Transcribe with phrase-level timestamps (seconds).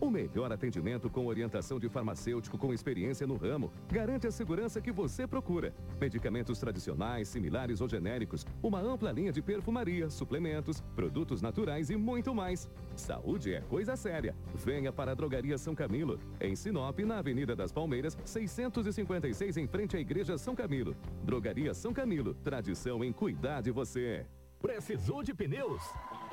[0.00, 4.90] O melhor atendimento com orientação de farmacêutico com experiência no ramo garante a segurança que
[4.90, 5.72] você procura.
[6.00, 12.34] Medicamentos tradicionais, similares ou genéricos, uma ampla linha de perfumaria, suplementos, produtos naturais e muito
[12.34, 12.68] mais.
[12.96, 14.34] Saúde é coisa séria.
[14.54, 19.96] Venha para a Drogaria São Camilo, em Sinop, na Avenida das Palmeiras, 656, em frente
[19.96, 20.96] à Igreja São Camilo.
[21.22, 24.26] Drogaria São Camilo, tradição em cuidar de você.
[24.60, 25.82] Precisou de pneus?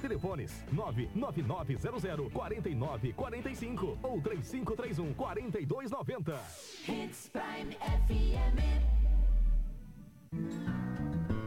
[0.00, 6.34] Telefones 99900 4945 ou 3531 4290.
[6.88, 8.98] Hits Prime FM.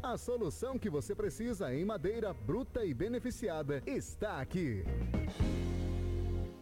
[0.00, 4.84] A solução que você precisa em madeira bruta e beneficiada está aqui.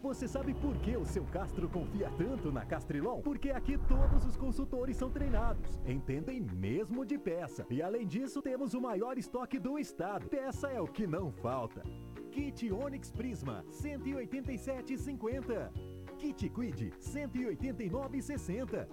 [0.01, 3.21] Você sabe por que o seu Castro confia tanto na Castrilon?
[3.21, 7.63] Porque aqui todos os consultores são treinados, entendem mesmo de peça.
[7.69, 10.27] E além disso, temos o maior estoque do estado.
[10.27, 11.83] Peça é o que não falta.
[12.31, 15.71] Kit Onix Prisma, 187,50.
[16.17, 18.87] Kit Quid, 189,60.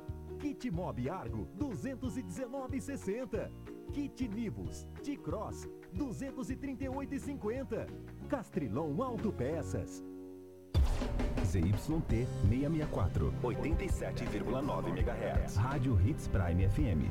[0.46, 3.50] Kit Mob Argo, 219,60.
[3.92, 7.88] Kit Nibus, T-Cross, 238,50.
[8.28, 10.04] Castrilon Autopeças.
[11.44, 15.56] ZYT 664, 87,9 MHz.
[15.56, 17.10] Rádio Hits Prime FM.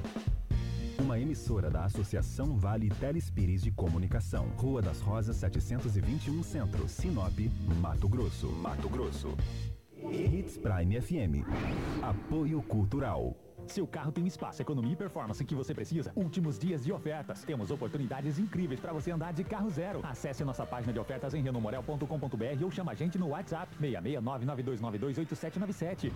[1.02, 4.48] Uma emissora da Associação Vale Telespires de Comunicação.
[4.56, 7.38] Rua das Rosas 721 Centro, Sinop,
[7.82, 8.48] Mato Grosso.
[8.48, 9.36] Mato Grosso.
[10.12, 11.46] Hits Prime FM.
[12.02, 13.36] Apoio Cultural.
[13.68, 16.12] Seu carro tem espaço, economia e performance que você precisa.
[16.16, 17.44] Últimos dias de ofertas.
[17.44, 20.02] Temos oportunidades incríveis para você andar de carro zero.
[20.04, 26.12] Acesse nossa página de ofertas em renomorel.com.br ou chama a gente no WhatsApp 66992928797.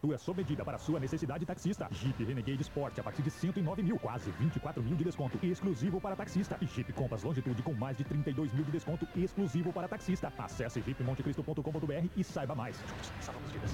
[0.00, 1.86] Aventura sob medida para sua necessidade taxista.
[1.90, 6.16] Jeep Renegade Sport a partir de 109 mil, quase 24 mil de desconto exclusivo para
[6.16, 6.56] taxista.
[6.60, 10.32] E Jeep Compass Longitude com mais de 32 mil de desconto exclusivo para taxista.
[10.38, 12.76] Acesse jeepmontecristo.com.br e saiba mais.
[13.20, 13.72] Salvamos vidas.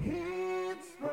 [0.00, 1.10] Hits Prime.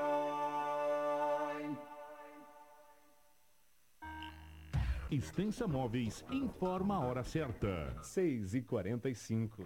[5.12, 7.98] Extensa Móveis informa a hora certa.
[8.02, 9.66] 6 e 45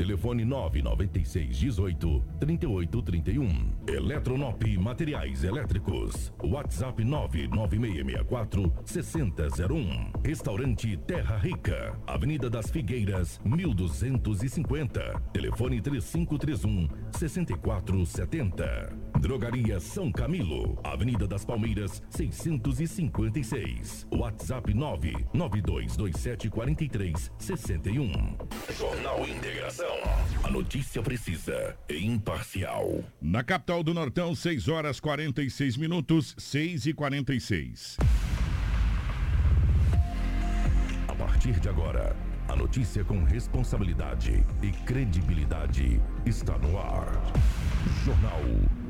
[0.00, 3.76] Telefone 996 18 38 31.
[3.86, 6.32] Eletronop Materiais Elétricos.
[6.42, 10.12] WhatsApp 99664 6001.
[10.24, 11.98] Restaurante Terra Rica.
[12.06, 15.20] Avenida das Figueiras, 1250.
[15.34, 16.88] Telefone 3531
[17.18, 18.96] 6470.
[19.20, 20.78] Drogaria São Camilo.
[20.82, 24.06] Avenida das Palmeiras, 656.
[24.10, 28.10] WhatsApp 99227 43 61.
[28.78, 29.89] Jornal Integração.
[30.42, 33.04] A notícia precisa e imparcial.
[33.20, 37.96] Na capital do Nortão, 6 horas 46 minutos, 6 e 46.
[41.06, 42.16] A partir de agora,
[42.48, 47.12] a notícia com responsabilidade e credibilidade está no ar.
[48.04, 48.42] Jornal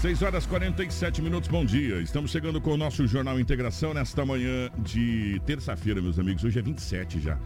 [0.00, 2.00] 6 horas 47 minutos, bom dia.
[2.00, 6.44] Estamos chegando com o nosso Jornal Integração nesta manhã de terça-feira, meus amigos.
[6.44, 7.36] Hoje é 27 já.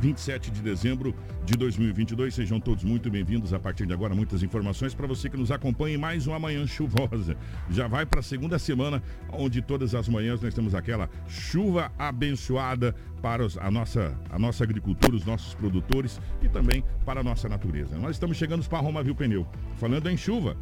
[0.00, 1.14] 27 de dezembro
[1.44, 2.34] de 2022.
[2.34, 3.54] Sejam todos muito bem-vindos.
[3.54, 6.66] A partir de agora, muitas informações para você que nos acompanha em mais uma manhã
[6.66, 7.36] chuvosa.
[7.70, 9.00] Já vai para a segunda semana,
[9.32, 12.92] onde todas as manhãs nós temos aquela chuva abençoada
[13.22, 17.96] para a, nossa, a nossa agricultura, os nossos produtores e também para a nossa natureza.
[17.98, 19.46] Nós estamos chegando para Roma Viu Pneu.
[19.76, 20.56] Falando em chuva,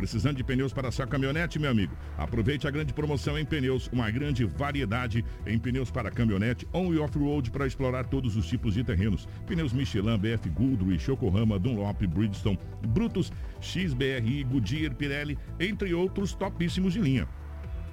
[0.00, 1.94] Precisando de pneus para sua caminhonete, meu amigo?
[2.16, 6.98] Aproveite a grande promoção em pneus, uma grande variedade em pneus para caminhonete on e
[6.98, 9.28] off-road para explorar todos os tipos de terrenos.
[9.46, 12.58] Pneus Michelin, BF Goodrich, Yokohama, Dunlop, Bridgestone,
[12.88, 13.30] Brutus,
[13.60, 17.28] XBRI, Goodyear, Pirelli, entre outros topíssimos de linha.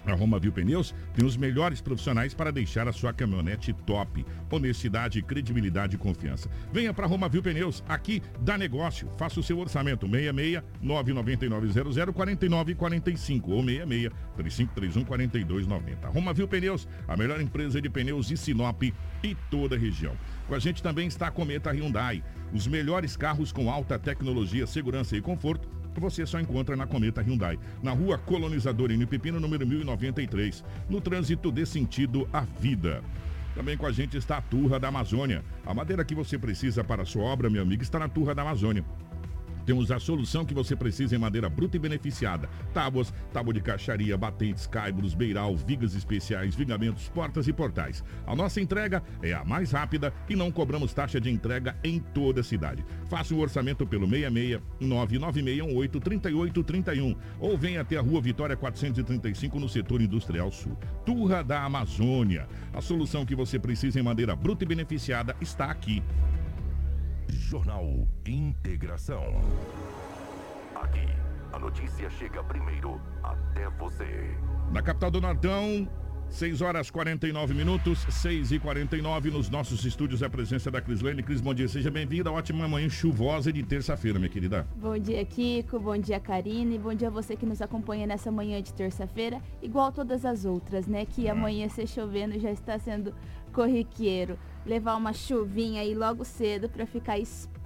[0.07, 4.25] A Roma Viu Pneus tem os melhores profissionais para deixar a sua caminhonete top.
[4.49, 6.49] Honestidade, credibilidade e confiança.
[6.71, 9.09] Venha para Roma Viu Pneus, aqui dá negócio.
[9.17, 16.07] Faça o seu orçamento 66 999 00 49 45 ou 66 3531 4290.
[16.07, 20.15] Roma Viu Pneus, a melhor empresa de pneus de Sinop e toda a região.
[20.47, 22.23] Com a gente também está a Cometa Hyundai,
[22.53, 25.67] os melhores carros com alta tecnologia, segurança e conforto
[25.99, 31.51] você só encontra na Cometa Hyundai, na rua Colonizador em Pepino, número 1093, no trânsito
[31.51, 33.03] de sentido à vida.
[33.55, 35.43] Também com a gente está a Turra da Amazônia.
[35.65, 38.43] A madeira que você precisa para a sua obra, meu amigo, está na Turra da
[38.43, 38.85] Amazônia.
[39.67, 42.49] Temos a solução que você precisa em madeira bruta e beneficiada.
[42.73, 48.01] Tábuas, tábua de caixaria, batentes, caibros, beiral, vigas especiais, vigamentos, portas e portais.
[48.25, 52.39] A nossa entrega é a mais rápida e não cobramos taxa de entrega em toda
[52.39, 52.85] a cidade.
[53.09, 59.67] Faça o orçamento pelo 66 99618 3831 ou venha até a Rua Vitória 435 no
[59.67, 60.77] setor industrial sul.
[61.05, 62.47] Turra da Amazônia.
[62.73, 66.01] A solução que você precisa em madeira bruta e beneficiada está aqui.
[67.29, 69.23] Jornal Integração.
[70.75, 71.07] Aqui,
[71.53, 74.37] a notícia chega primeiro até você.
[74.71, 75.87] Na capital do Nortão,
[76.29, 81.23] 6 horas 49 minutos, 6 e 49 nos nossos estúdios, a presença da Crislane.
[81.23, 82.31] Cris, bom dia, seja bem-vinda.
[82.31, 84.67] Ótima manhã chuvosa de terça-feira, minha querida.
[84.75, 85.79] Bom dia, Kiko.
[85.79, 86.77] Bom dia, Karine.
[86.77, 90.85] Bom dia a você que nos acompanha nessa manhã de terça-feira, igual todas as outras,
[90.85, 91.05] né?
[91.05, 93.13] Que amanhecer chovendo já está sendo
[93.53, 94.37] corriqueiro.
[94.67, 97.56] Levar uma chuvinha aí logo cedo para ficar esperto.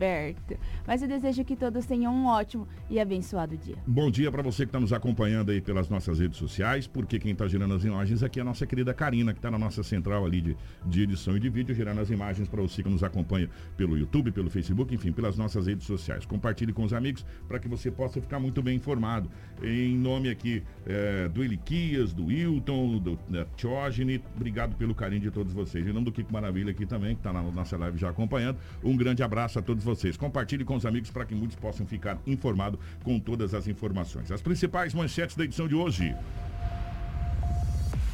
[0.87, 3.75] Mas eu desejo que todos tenham um ótimo e abençoado dia.
[3.85, 7.33] Bom dia para você que está nos acompanhando aí pelas nossas redes sociais, porque quem
[7.33, 10.25] está gerando as imagens aqui é a nossa querida Karina, que está na nossa central
[10.25, 13.47] ali de, de edição e de vídeo, gerando as imagens para você que nos acompanha
[13.77, 16.25] pelo YouTube, pelo Facebook, enfim, pelas nossas redes sociais.
[16.25, 19.29] Compartilhe com os amigos para que você possa ficar muito bem informado.
[19.61, 23.19] Em nome aqui eh, do Eliquias, do Wilton, do
[23.55, 25.85] Tiogene, obrigado pelo carinho de todos vocês.
[25.85, 28.97] Em nome do Kiko Maravilha aqui também, que está na nossa live já acompanhando, um
[28.97, 29.90] grande abraço a todos vocês.
[30.17, 34.31] Compartilhe com os amigos para que muitos possam ficar informados com todas as informações.
[34.31, 36.15] As principais manchetes da edição de hoje.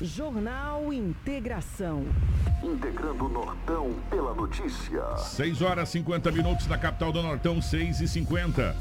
[0.02, 2.06] Jornal Integração.
[2.64, 5.04] Integrando o Nortão pela notícia.
[5.18, 8.76] 6 horas 50 minutos na capital do Nortão, 6 e 50.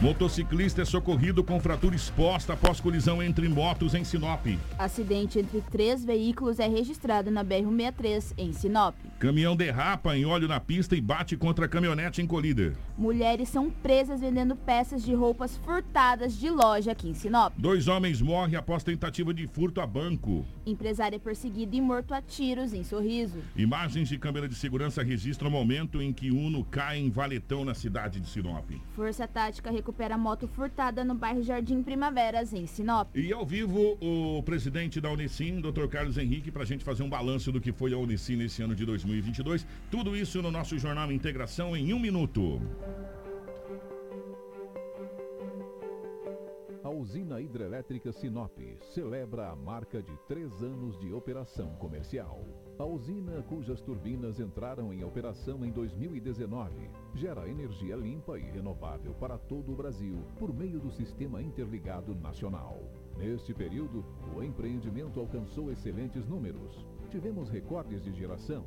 [0.00, 4.44] Motociclista é socorrido com fratura exposta após colisão entre motos em Sinop.
[4.76, 8.96] Acidente entre três veículos é registrado na BR-163, em Sinop.
[9.20, 12.72] Caminhão derrapa em óleo na pista e bate contra a caminhonete em colida.
[12.98, 17.52] Mulheres são presas vendendo peças de roupas furtadas de loja aqui em Sinop.
[17.56, 20.44] Dois homens morrem após tentativa de furto a banco.
[20.64, 23.38] Empresário é perseguido e morto a tiros em Sorriso.
[23.56, 27.74] Imagens de câmera de segurança registram o momento em que Uno cai em valetão na
[27.74, 28.70] cidade de Sinop.
[28.94, 33.08] Força Tática recupera moto furtada no bairro Jardim Primaveras, em Sinop.
[33.16, 35.86] E ao vivo, o presidente da Unicim, Dr.
[35.88, 38.74] Carlos Henrique, para a gente fazer um balanço do que foi a Unicim nesse ano
[38.74, 39.66] de 2022.
[39.90, 42.60] Tudo isso no nosso Jornal Integração em um minuto.
[46.92, 48.58] Usina hidrelétrica Sinop
[48.92, 52.44] celebra a marca de três anos de operação comercial.
[52.78, 59.38] A usina, cujas turbinas entraram em operação em 2019, gera energia limpa e renovável para
[59.38, 62.82] todo o Brasil por meio do Sistema Interligado Nacional.
[63.16, 66.86] Neste período, o empreendimento alcançou excelentes números.
[67.10, 68.66] Tivemos recordes de geração,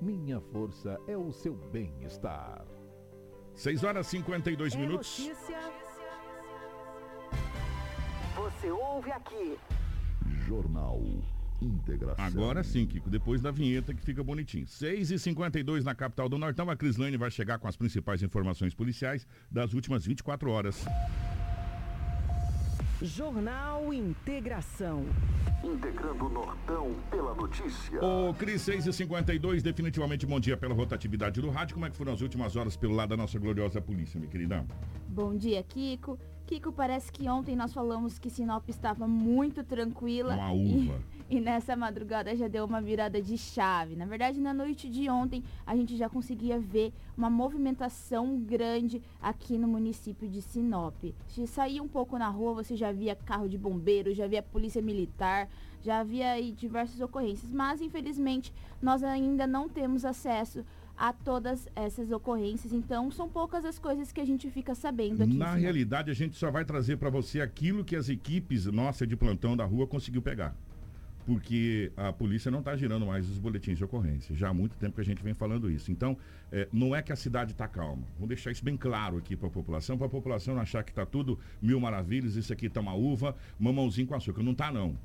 [0.00, 2.64] Minha força é o seu bem-estar.
[3.54, 5.18] 6 horas e 52 minutos.
[5.18, 5.58] Notícia.
[8.36, 9.58] Você ouve aqui.
[10.46, 11.02] Jornal
[11.60, 12.24] Integração.
[12.24, 14.66] Agora sim, Kiko, depois da vinheta que fica bonitinho.
[14.66, 18.74] 6 e 52 na capital do Nortão, a Crislane vai chegar com as principais informações
[18.74, 20.86] policiais das últimas 24 horas.
[23.00, 25.06] Jornal Integração.
[25.62, 28.04] Integrando o Nortão pela notícia.
[28.04, 31.74] Ô, Cris 6 e 52 definitivamente bom dia pela rotatividade do rádio.
[31.74, 34.66] Como é que foram as últimas horas pelo lado da nossa gloriosa polícia, minha querida?
[35.08, 36.18] Bom dia, Kiko.
[36.46, 40.34] Kiko, parece que ontem nós falamos que Sinop estava muito tranquila.
[40.34, 40.98] Uma uva.
[41.14, 43.94] E, e nessa madrugada já deu uma virada de chave.
[43.94, 49.58] Na verdade, na noite de ontem, a gente já conseguia ver uma movimentação grande aqui
[49.58, 50.94] no município de Sinop.
[51.26, 54.80] Se saía um pouco na rua, você já via carro de bombeiro, já via polícia
[54.80, 55.48] militar,
[55.82, 57.52] já havia aí diversas ocorrências.
[57.52, 60.64] Mas, infelizmente, nós ainda não temos acesso
[60.96, 62.72] a todas essas ocorrências.
[62.72, 65.36] Então, são poucas as coisas que a gente fica sabendo aqui.
[65.36, 69.16] Na realidade, a gente só vai trazer para você aquilo que as equipes nossas de
[69.16, 70.56] plantão da rua conseguiu pegar.
[71.28, 74.34] Porque a polícia não está girando mais os boletins de ocorrência.
[74.34, 75.92] Já há muito tempo que a gente vem falando isso.
[75.92, 76.16] Então,
[76.50, 78.04] eh, não é que a cidade está calma.
[78.14, 80.90] Vamos deixar isso bem claro aqui para a população, para a população não achar que
[80.90, 84.42] está tudo mil maravilhas, isso aqui está uma uva, mamãozinho com açúcar.
[84.42, 84.98] Não está, não.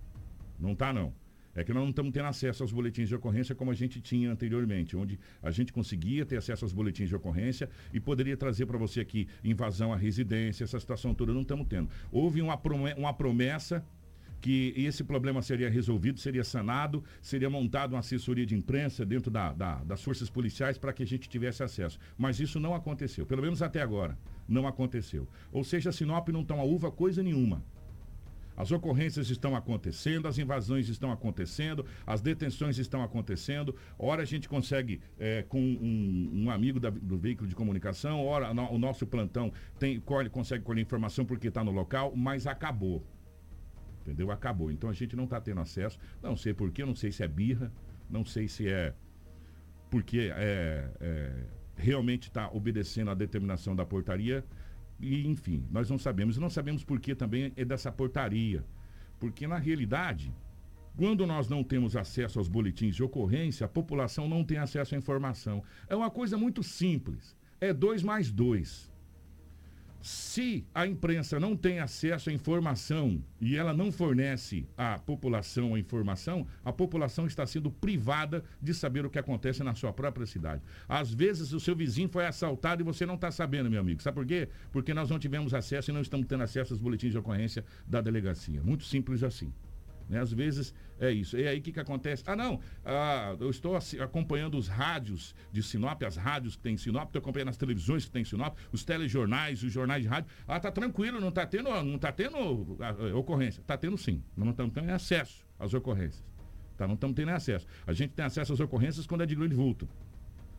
[0.57, 1.11] Não está, não.
[1.53, 4.31] É que nós não estamos tendo acesso aos boletins de ocorrência como a gente tinha
[4.31, 8.77] anteriormente, onde a gente conseguia ter acesso aos boletins de ocorrência e poderia trazer para
[8.77, 11.89] você aqui invasão à residência, essa situação toda, não estamos tendo.
[12.13, 13.83] Houve uma promessa
[14.43, 19.53] que esse problema seria resolvido, seria sanado, seria montada uma assessoria de imprensa dentro da-
[19.53, 21.97] da- das forças policiais para que a gente tivesse acesso.
[22.17, 25.29] Mas isso não aconteceu, pelo menos até agora, não aconteceu.
[25.49, 27.63] Ou seja, Sinop não uma uva coisa nenhuma.
[28.57, 33.73] As ocorrências estão acontecendo, as invasões estão acontecendo, as detenções estão acontecendo.
[33.97, 38.53] Ora a gente consegue, eh, com um, um amigo da- do veículo de comunicação, ora
[38.53, 43.01] no- o nosso plantão tem, colhe, consegue colher informação porque está no local, mas acabou.
[44.03, 44.31] Entendeu?
[44.31, 44.69] Acabou.
[44.69, 45.97] Então a gente não está tendo acesso.
[46.21, 47.71] Não sei porquê, não sei se é birra,
[48.09, 48.93] não sei se é
[49.89, 51.45] porque é, é,
[51.75, 54.43] realmente está obedecendo à determinação da portaria.
[54.99, 56.35] E, enfim, nós não sabemos.
[56.35, 58.65] E não sabemos por que também é dessa portaria.
[59.19, 60.33] Porque, na realidade,
[60.97, 64.97] quando nós não temos acesso aos boletins de ocorrência, a população não tem acesso à
[64.97, 65.63] informação.
[65.87, 67.37] É uma coisa muito simples.
[67.61, 68.92] É dois mais dois.
[70.03, 75.79] Se a imprensa não tem acesso à informação e ela não fornece à população a
[75.79, 80.61] informação, a população está sendo privada de saber o que acontece na sua própria cidade.
[80.89, 84.03] Às vezes o seu vizinho foi assaltado e você não está sabendo, meu amigo.
[84.03, 84.49] Sabe por quê?
[84.73, 88.01] Porque nós não tivemos acesso e não estamos tendo acesso aos boletins de ocorrência da
[88.01, 88.61] delegacia.
[88.61, 89.53] Muito simples assim.
[90.09, 90.19] Né?
[90.19, 91.37] Às vezes é isso.
[91.37, 92.23] E aí o que, que acontece?
[92.25, 96.77] Ah, não, ah, eu estou acompanhando os rádios de Sinop, as rádios que tem em
[96.77, 100.29] Sinop, estou acompanhando as televisões que tem em Sinop, os telejornais, os jornais de rádio.
[100.47, 103.61] Ah, tá tranquilo, não está tendo, não tá tendo ah, ah, ocorrência.
[103.61, 106.23] Está tendo sim, mas não estamos tendo acesso às ocorrências.
[106.77, 106.87] Tá?
[106.87, 107.65] Não estamos tendo acesso.
[107.85, 109.87] A gente tem acesso às ocorrências quando é de grande vulto.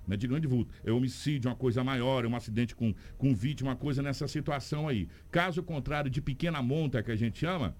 [0.06, 0.72] Não é de grande vulto.
[0.84, 4.86] É homicídio, uma coisa maior, é um acidente com, com vítima, uma coisa nessa situação
[4.86, 5.08] aí.
[5.30, 7.74] Caso contrário, de pequena monta, que a gente chama,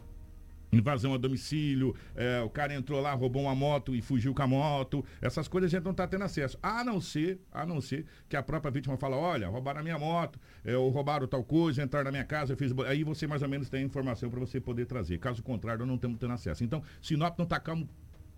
[0.75, 4.47] invasão a domicílio, é, o cara entrou lá, roubou uma moto e fugiu com a
[4.47, 6.59] moto, essas coisas a gente não está tendo acesso.
[6.63, 9.99] A não ser, a não ser que a própria vítima fala, olha, roubaram a minha
[9.99, 12.73] moto, é, ou roubaram tal coisa, entraram na minha casa, eu fiz.
[12.87, 15.19] Aí você mais ou menos tem informação para você poder trazer.
[15.19, 16.65] Caso contrário, não estamos tendo acesso.
[16.65, 17.61] Então, Sinop não está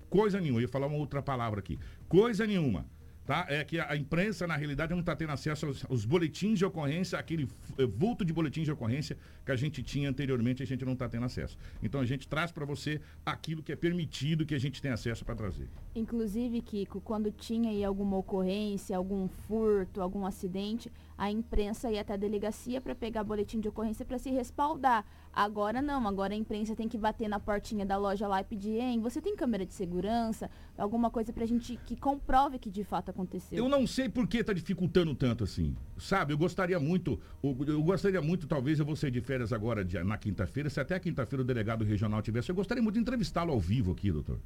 [0.08, 0.60] coisa nenhuma.
[0.60, 1.78] Eu ia falar uma outra palavra aqui.
[2.08, 2.86] Coisa nenhuma
[3.26, 3.44] tá?
[3.48, 7.18] É que a imprensa, na realidade, não está tendo acesso aos, aos, boletins de ocorrência,
[7.18, 10.92] aquele eh, vulto de boletins de ocorrência que a gente tinha anteriormente, a gente não
[10.92, 11.58] está tendo acesso.
[11.82, 15.24] Então a gente traz para você aquilo que é permitido que a gente tenha acesso
[15.24, 15.68] para trazer.
[15.94, 22.14] Inclusive, Kiko, quando tinha aí alguma ocorrência, algum furto, algum acidente, a imprensa ia até
[22.14, 25.04] a delegacia para pegar boletim de ocorrência para se respaldar.
[25.32, 28.78] Agora não, agora a imprensa tem que bater na portinha da loja lá e pedir,
[28.78, 30.50] hein, você tem câmera de segurança?
[30.76, 33.56] Alguma coisa pra gente que comprove que de fato aconteceu.
[33.56, 35.74] Eu não sei por que tá dificultando tanto assim.
[35.98, 40.02] Sabe, eu gostaria muito, eu gostaria muito, talvez eu vou sair de férias agora de,
[40.02, 43.52] na quinta-feira, se até a quinta-feira o delegado regional tivesse, eu gostaria muito de entrevistá-lo
[43.52, 44.38] ao vivo aqui, doutor.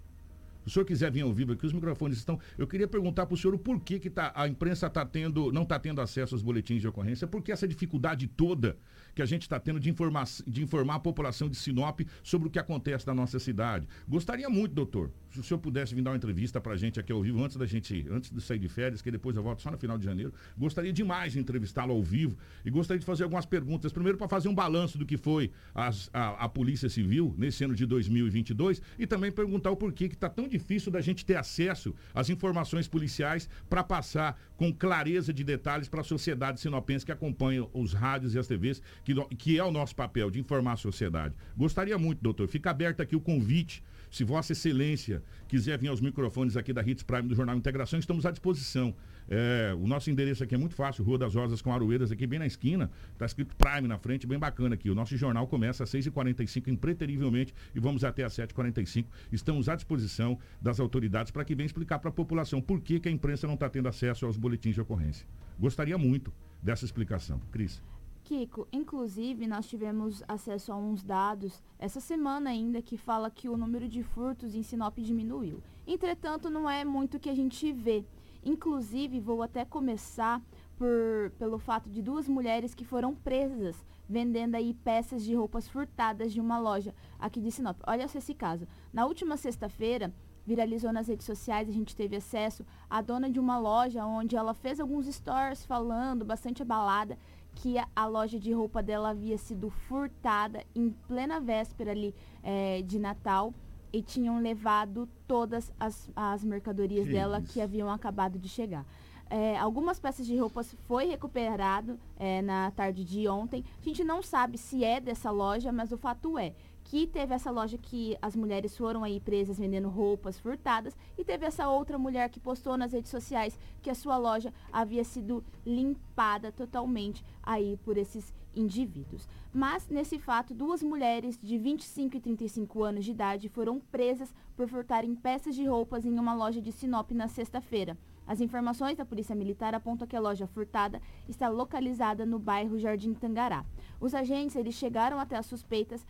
[0.70, 2.38] O senhor quiser vir ao vivo aqui, os microfones estão.
[2.56, 5.64] Eu queria perguntar para o senhor o porquê que tá, a imprensa tá tendo, não
[5.64, 8.78] está tendo acesso aos boletins de ocorrência, por que essa dificuldade toda
[9.12, 12.50] que a gente está tendo de informar, de informar a população de Sinop sobre o
[12.50, 13.88] que acontece na nossa cidade.
[14.08, 17.10] Gostaria muito, doutor, se o senhor pudesse vir dar uma entrevista para a gente aqui
[17.10, 19.72] ao vivo, antes da gente, antes de sair de férias, que depois eu volto só
[19.72, 20.32] no final de janeiro.
[20.56, 23.92] Gostaria demais de entrevistá-lo ao vivo e gostaria de fazer algumas perguntas.
[23.92, 27.74] Primeiro, para fazer um balanço do que foi as, a, a, Polícia Civil nesse ano
[27.74, 30.59] de 2022 e também perguntar o porquê que está tão difícil
[30.90, 36.04] da gente ter acesso às informações policiais para passar com clareza de detalhes para a
[36.04, 40.30] sociedade sinopense que acompanha os rádios e as TVs, que, que é o nosso papel
[40.30, 41.34] de informar a sociedade.
[41.56, 42.48] Gostaria muito, doutor.
[42.48, 47.04] Fica aberto aqui o convite se Vossa Excelência quiser vir aos microfones aqui da Hits
[47.04, 48.94] Prime do Jornal Integração, estamos à disposição.
[49.32, 52.40] É, o nosso endereço aqui é muito fácil, Rua das Rosas com Aroeiras, aqui bem
[52.40, 52.90] na esquina.
[53.12, 54.90] Está escrito Prime na frente, bem bacana aqui.
[54.90, 59.06] O nosso jornal começa às 6h45, impreterivelmente, e vamos até às 7h45.
[59.30, 63.08] Estamos à disposição das autoridades para que venham explicar para a população por que, que
[63.08, 65.24] a imprensa não está tendo acesso aos boletins de ocorrência.
[65.60, 67.40] Gostaria muito dessa explicação.
[67.52, 67.80] Cris.
[68.24, 73.56] Kiko, inclusive nós tivemos acesso a uns dados essa semana ainda que fala que o
[73.56, 75.62] número de furtos em Sinop diminuiu.
[75.86, 78.04] Entretanto, não é muito que a gente vê.
[78.44, 80.42] Inclusive, vou até começar
[80.76, 83.76] por, pelo fato de duas mulheres que foram presas
[84.08, 87.78] vendendo aí peças de roupas furtadas de uma loja aqui de Sinop.
[87.86, 88.66] Olha só esse caso.
[88.92, 90.12] Na última sexta-feira,
[90.44, 94.52] viralizou nas redes sociais, a gente teve acesso à dona de uma loja onde ela
[94.52, 97.16] fez alguns stories falando, bastante abalada,
[97.54, 102.82] que a, a, loja de roupa dela havia sido furtada em plena véspera ali é,
[102.82, 103.54] de Natal
[103.92, 107.52] e tinham levado todas as, as mercadorias que dela isso?
[107.52, 108.84] que haviam acabado de chegar.
[109.28, 113.64] É, algumas peças de roupas foi recuperado é, na tarde de ontem.
[113.80, 116.52] A gente não sabe se é dessa loja, mas o fato é
[116.90, 121.46] que teve essa loja que as mulheres foram aí presas vendendo roupas furtadas e teve
[121.46, 126.50] essa outra mulher que postou nas redes sociais que a sua loja havia sido limpada
[126.50, 129.28] totalmente aí por esses indivíduos.
[129.52, 134.68] Mas nesse fato, duas mulheres de 25 e 35 anos de idade foram presas por
[134.68, 137.96] furtarem peças de roupas em uma loja de Sinop na sexta-feira.
[138.26, 143.12] As informações da Polícia Militar apontam que a loja furtada está localizada no bairro Jardim
[143.12, 143.64] Tangará.
[144.00, 146.06] Os agentes eles chegaram até as suspeitas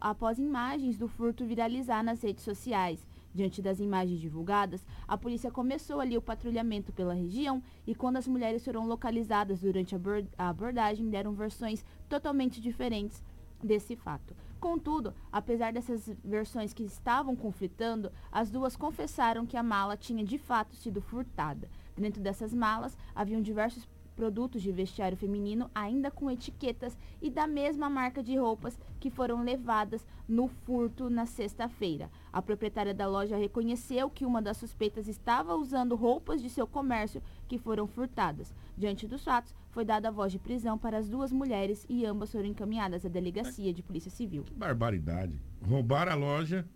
[0.00, 3.06] após imagens do furto viralizar nas redes sociais.
[3.32, 8.28] Diante das imagens divulgadas, a polícia começou ali o patrulhamento pela região e quando as
[8.28, 9.96] mulheres foram localizadas durante
[10.38, 13.22] a abordagem, deram versões totalmente diferentes
[13.62, 14.36] desse fato.
[14.64, 20.38] Contudo, apesar dessas versões que estavam conflitando, as duas confessaram que a mala tinha de
[20.38, 21.68] fato sido furtada.
[21.94, 27.90] Dentro dessas malas haviam diversos produtos de vestiário feminino ainda com etiquetas e da mesma
[27.90, 32.10] marca de roupas que foram levadas no furto na sexta-feira.
[32.32, 37.22] A proprietária da loja reconheceu que uma das suspeitas estava usando roupas de seu comércio
[37.48, 38.54] que foram furtadas.
[38.76, 42.32] Diante dos fatos, foi dada a voz de prisão para as duas mulheres e ambas
[42.32, 44.44] foram encaminhadas à delegacia de polícia civil.
[44.44, 45.40] Que barbaridade.
[45.60, 46.66] Roubaram a loja,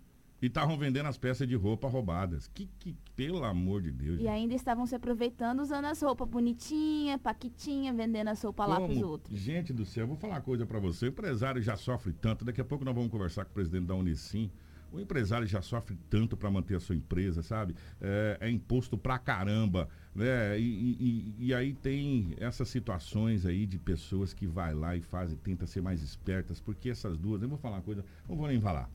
[0.41, 2.47] e estavam vendendo as peças de roupa roubadas.
[2.47, 4.21] Que, que pelo amor de Deus.
[4.21, 8.93] E ainda estavam se aproveitando usando as roupas bonitinhas, paquitinha, vendendo as roupas lá para
[8.93, 9.37] os outros.
[9.37, 11.07] Gente do céu, vou falar uma coisa para você.
[11.07, 12.45] O empresário já sofre tanto.
[12.45, 14.49] Daqui a pouco nós vamos conversar com o presidente da Unicim.
[14.89, 17.75] O empresário já sofre tanto para manter a sua empresa, sabe?
[17.99, 20.57] É, é imposto pra caramba, né?
[20.57, 25.37] E, e, e, aí tem essas situações aí de pessoas que vai lá e fazem,
[25.37, 28.61] tenta ser mais espertas, porque essas duas, eu vou falar uma coisa, não vou nem
[28.61, 28.89] falar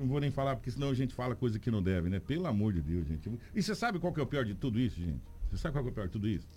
[0.00, 2.18] não vou nem falar, porque senão a gente fala coisa que não deve, né?
[2.18, 3.30] Pelo amor de Deus, gente.
[3.54, 5.20] E você sabe qual que é o pior de tudo isso, gente?
[5.50, 6.48] Você sabe qual é o pior de tudo isso?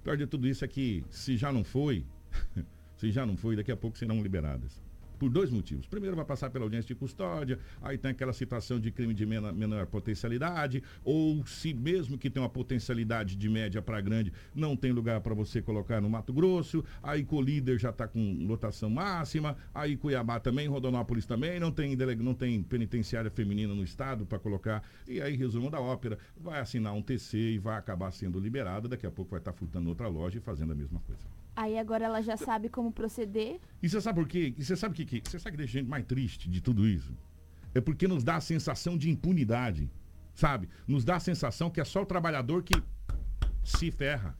[0.00, 2.04] O pior de tudo isso é que, se já não foi,
[2.98, 4.82] se já não foi, daqui a pouco serão liberadas.
[5.18, 5.86] Por dois motivos.
[5.86, 9.52] Primeiro, vai passar pela audiência de custódia, aí tem aquela situação de crime de menor,
[9.52, 14.92] menor potencialidade, ou se mesmo que tem uma potencialidade de média para grande, não tem
[14.92, 19.96] lugar para você colocar no Mato Grosso, aí Colíder já está com lotação máxima, aí
[19.96, 25.20] Cuiabá também, Rondonópolis também, não tem, não tem penitenciária feminina no estado para colocar, e
[25.20, 29.10] aí, resumo da ópera, vai assinar um TC e vai acabar sendo liberada, daqui a
[29.10, 31.45] pouco vai estar furtando outra loja e fazendo a mesma coisa.
[31.56, 33.58] Aí agora ela já sabe como proceder.
[33.82, 34.54] E você sabe por quê?
[34.58, 36.60] E você sabe o que, que você sabe que deixa a gente mais triste de
[36.60, 37.16] tudo isso?
[37.74, 39.90] É porque nos dá a sensação de impunidade,
[40.34, 40.68] sabe?
[40.86, 42.74] Nos dá a sensação que é só o trabalhador que
[43.64, 44.36] se ferra.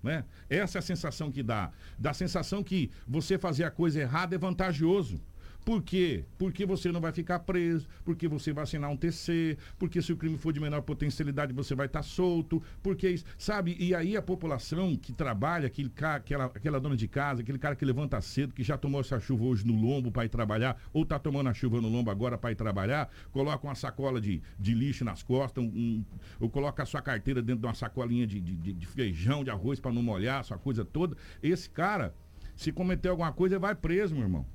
[0.00, 0.24] Né?
[0.48, 1.72] Essa é a sensação que dá.
[1.98, 5.20] Dá a sensação que você fazer a coisa errada é vantajoso.
[5.64, 6.24] Por quê?
[6.36, 10.16] Porque você não vai ficar preso, porque você vai assinar um TC, porque se o
[10.16, 13.74] crime for de menor potencialidade você vai estar solto, porque, isso- sabe?
[13.80, 17.74] E aí a população que trabalha, aquele cara, aquela, aquela dona de casa, aquele cara
[17.74, 21.02] que levanta cedo, que já tomou essa chuva hoje no lombo para ir trabalhar, ou
[21.02, 24.74] está tomando a chuva no lombo agora para ir trabalhar, coloca uma sacola de, de
[24.74, 26.04] lixo nas costas, um- um-
[26.40, 29.80] ou coloca a sua carteira dentro de uma sacolinha de, de- de- feijão, de arroz
[29.80, 31.16] para não molhar, essa coisa toda.
[31.42, 32.14] Esse cara,
[32.54, 34.46] se cometer alguma coisa, vai preso, meu irmão.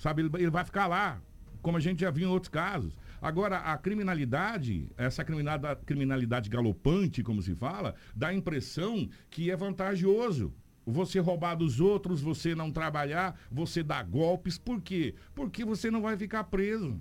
[0.00, 1.20] Sabe, ele, ele vai ficar lá,
[1.60, 2.96] como a gente já viu em outros casos.
[3.20, 10.54] Agora, a criminalidade, essa criminalidade, galopante, como se fala, dá a impressão que é vantajoso.
[10.86, 14.56] Você roubar dos outros, você não trabalhar, você dar golpes.
[14.56, 15.14] Por quê?
[15.34, 16.98] Porque você não vai ficar preso.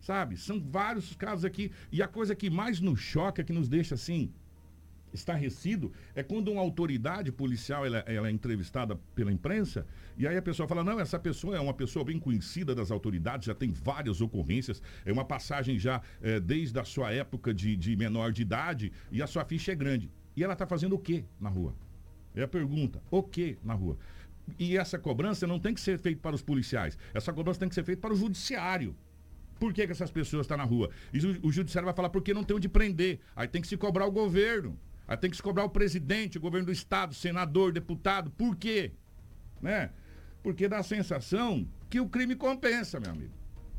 [0.00, 0.36] Sabe?
[0.36, 1.72] São vários casos aqui.
[1.90, 4.32] E a coisa que mais nos choca, que nos deixa assim,
[5.12, 10.42] estarrecido é quando uma autoridade policial ela, ela é entrevistada pela imprensa e aí a
[10.42, 14.20] pessoa fala não essa pessoa é uma pessoa bem conhecida das autoridades já tem várias
[14.20, 18.92] ocorrências é uma passagem já eh, desde a sua época de, de menor de idade
[19.10, 21.74] e a sua ficha é grande e ela está fazendo o que na rua
[22.34, 23.96] é a pergunta o que na rua
[24.58, 27.74] e essa cobrança não tem que ser feita para os policiais essa cobrança tem que
[27.74, 28.96] ser feita para o judiciário
[29.58, 30.90] por que, que essas pessoas estão na rua?
[31.12, 33.18] E o, o judiciário vai falar porque não tem onde prender.
[33.34, 34.78] Aí tem que se cobrar o governo.
[35.08, 38.30] Aí tem que se cobrar o presidente, o governo do estado, senador, deputado.
[38.30, 38.92] Por quê?
[39.60, 39.90] Né?
[40.42, 43.32] Porque dá a sensação que o crime compensa, meu amigo.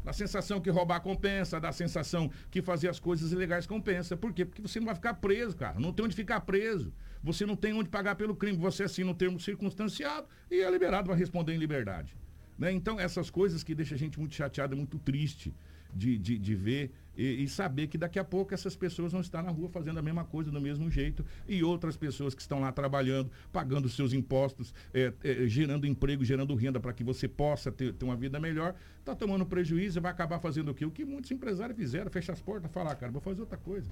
[0.03, 4.17] Dá a sensação que roubar compensa, dá a sensação que fazer as coisas ilegais compensa.
[4.17, 4.43] Por quê?
[4.43, 5.79] Porque você não vai ficar preso, cara.
[5.79, 6.91] Não tem onde ficar preso.
[7.21, 8.57] Você não tem onde pagar pelo crime.
[8.57, 12.15] Você assina um termo circunstanciado e é liberado para responder em liberdade.
[12.59, 12.73] Né?
[12.73, 15.53] Então, essas coisas que deixam a gente muito chateado, muito triste
[15.93, 19.41] de, de, de ver e, e saber que daqui a pouco essas pessoas vão estar
[19.41, 22.71] na rua fazendo a mesma coisa do mesmo jeito e outras pessoas que estão lá
[22.71, 27.93] trabalhando, pagando seus impostos, é, é, gerando emprego, gerando renda para que você possa ter,
[27.93, 30.85] ter uma vida melhor, está tomando prejuízo e vai acabar fazendo o quê?
[30.85, 33.89] O que muitos empresários fizeram, fechar as portas, falar, cara, vou fazer outra coisa.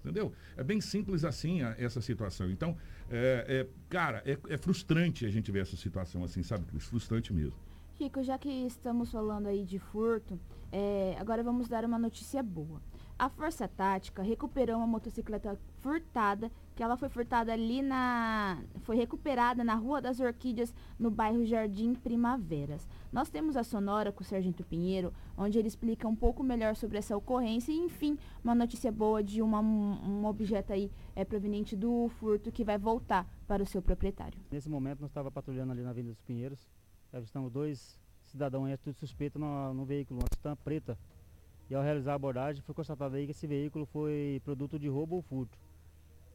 [0.00, 0.32] Entendeu?
[0.56, 2.50] É bem simples assim a- essa situação.
[2.50, 2.76] Então,
[3.10, 6.84] é, é, cara, é, é frustrante a gente ver essa situação assim, sabe, Cris?
[6.86, 7.54] Frustrante mesmo.
[7.98, 10.40] Chico, já que estamos falando aí de furto,
[10.72, 12.80] é, agora vamos dar uma notícia boa.
[13.18, 18.58] A Força Tática recuperou uma motocicleta furtada, que ela foi furtada ali na.
[18.84, 22.88] foi recuperada na Rua das Orquídeas, no bairro Jardim Primaveras.
[23.12, 26.96] Nós temos a Sonora com o Sargento Pinheiro, onde ele explica um pouco melhor sobre
[26.96, 32.08] essa ocorrência e, enfim, uma notícia boa de uma, um objeto aí é, proveniente do
[32.18, 34.40] furto que vai voltar para o seu proprietário.
[34.50, 36.66] Nesse momento, nós estávamos patrulhando ali na Avenida dos Pinheiros.
[37.12, 40.98] Avistamos dois cidadãos aí, tudo suspeito no, no veículo, uma Titan preta.
[41.68, 45.16] E ao realizar a abordagem, foi constatado aí que esse veículo foi produto de roubo
[45.16, 45.58] ou furto.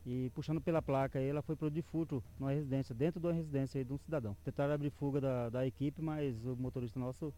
[0.05, 3.33] E puxando pela placa aí, ela foi produto de furto numa residência, dentro de uma
[3.33, 4.37] residência aí de um cidadão.
[4.43, 7.33] Tentaram abrir fuga da, da equipe, mas o motorista nosso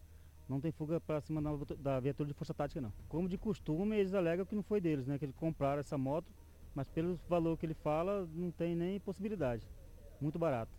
[0.50, 2.92] não tem fuga para cima da, da viatura de força tática não.
[3.08, 5.18] Como de costume, eles alegam que não foi deles, né?
[5.18, 6.28] Que eles compraram essa moto,
[6.76, 9.66] mas pelo valor que ele fala, não tem nem possibilidade.
[10.20, 10.72] Muito barato.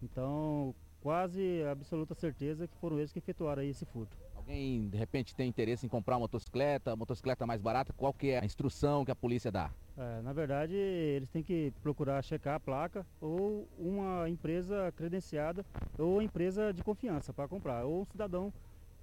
[0.00, 4.16] Então, quase absoluta certeza que foram eles que efetuaram aí esse furto.
[4.42, 8.40] Alguém de repente tem interesse em comprar uma motocicleta, motocicleta mais barata, qual que é
[8.40, 9.70] a instrução que a polícia dá?
[9.96, 15.64] É, na verdade, eles têm que procurar checar a placa ou uma empresa credenciada
[15.96, 18.52] ou empresa de confiança para comprar, ou um cidadão,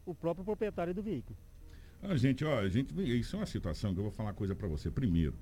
[0.05, 1.37] o próprio proprietário do veículo.
[2.03, 4.53] Ah, gente, ó, a gente, isso é uma situação que eu vou falar uma coisa
[4.53, 4.91] para você.
[4.91, 5.35] Primeiro,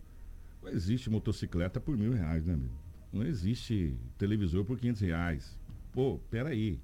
[0.62, 2.78] não existe motocicleta por mil reais, né, amigo?
[3.12, 5.58] Não existe televisor por 500 reais.
[5.92, 6.80] Pô, peraí.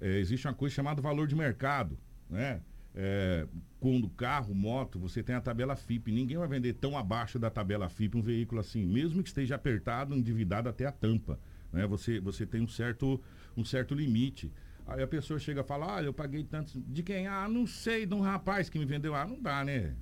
[0.00, 1.96] É, existe uma coisa chamada valor de mercado,
[2.32, 2.60] né?
[2.94, 3.46] É,
[3.80, 6.12] quando carro, moto, você tem a tabela FIP.
[6.12, 10.14] Ninguém vai vender tão abaixo da tabela FIP um veículo assim, mesmo que esteja apertado,
[10.14, 11.38] endividado até a tampa.
[11.72, 11.86] Né?
[11.86, 13.20] Você, você tem um certo,
[13.56, 14.52] um certo limite.
[14.86, 16.80] Aí a pessoa chega e fala, olha, eu paguei tanto.
[16.80, 17.26] De quem?
[17.26, 19.14] Ah, não sei, de um rapaz que me vendeu.
[19.14, 19.94] Ah, não dá, né?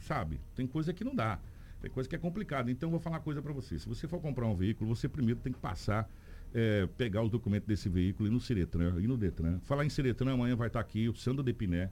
[0.00, 0.40] Sabe?
[0.54, 1.38] Tem coisa que não dá.
[1.80, 2.70] Tem coisa que é complicada.
[2.70, 3.78] Então, eu vou falar uma coisa para você.
[3.78, 6.08] Se você for comprar um veículo, você primeiro tem que passar,
[6.54, 9.60] é, pegar os documentos desse veículo e no Ciretran, e no Detran.
[9.60, 11.90] Falar em Ciretran, amanhã vai estar aqui o Sandro Depiné,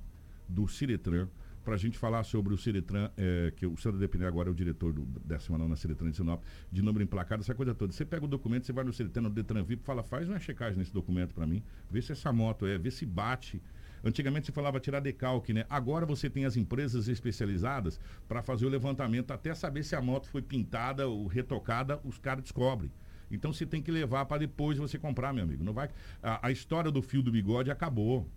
[0.49, 1.29] do Ciretran,
[1.64, 4.55] para a gente falar sobre o Ciretran, é, que o Sandro Depiné agora é o
[4.55, 6.40] diretor do 19 na Ciretran de Sinop,
[6.71, 7.92] de número emplacado, essa coisa toda.
[7.92, 10.79] Você pega o documento, você vai no Ciretran, no Detran VIP, fala, faz uma checagem
[10.79, 13.61] nesse documento para mim, vê se essa moto é, vê se bate.
[14.05, 15.66] Antigamente se falava tirar decalque, né?
[15.69, 20.29] Agora você tem as empresas especializadas para fazer o levantamento, até saber se a moto
[20.29, 22.92] foi pintada ou retocada, os caras descobrem.
[23.31, 25.65] Então você tem que levar para depois você comprar, meu amigo.
[25.65, 25.91] Não vai.
[26.23, 28.29] A, a história do fio do bigode acabou.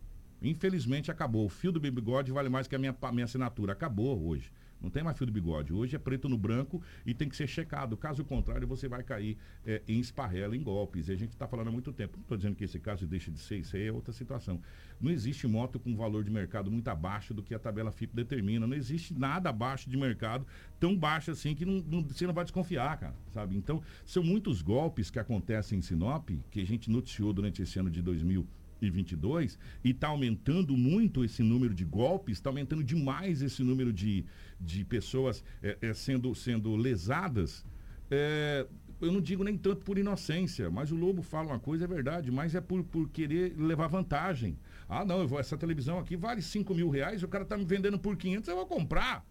[0.41, 1.45] Infelizmente acabou.
[1.45, 3.73] O fio do bigode vale mais que a minha, minha assinatura.
[3.73, 4.51] Acabou hoje.
[4.81, 5.73] Não tem mais fio do bigode.
[5.73, 7.97] Hoje é preto no branco e tem que ser checado.
[7.97, 11.07] Caso contrário, você vai cair é, em esparrela, em golpes.
[11.09, 12.17] E a gente está falando há muito tempo.
[12.17, 14.61] Não estou dizendo que esse caso deixa de ser, isso aí é outra situação.
[14.99, 18.65] Não existe moto com valor de mercado muito abaixo do que a tabela FIP determina.
[18.65, 20.45] Não existe nada abaixo de mercado
[20.79, 23.15] tão baixo assim que não, não- você não vai desconfiar, cara.
[23.31, 23.55] Sabe?
[23.57, 27.89] Então, são muitos golpes que acontecem em Sinop, que a gente noticiou durante esse ano
[27.89, 28.47] de 2000
[28.81, 33.91] e 22 e está aumentando muito esse número de golpes, está aumentando demais esse número
[33.91, 34.23] de,
[34.59, 37.65] de pessoas eh, eh, sendo, sendo lesadas.
[38.11, 38.65] É,
[39.01, 42.31] eu não digo nem tanto por inocência, mas o Lobo fala uma coisa, é verdade,
[42.31, 44.57] mas é por, por querer levar vantagem.
[44.87, 47.97] Ah, não, vou, essa televisão aqui vale 5 mil reais, o cara está me vendendo
[47.97, 49.25] por 500, eu vou comprar.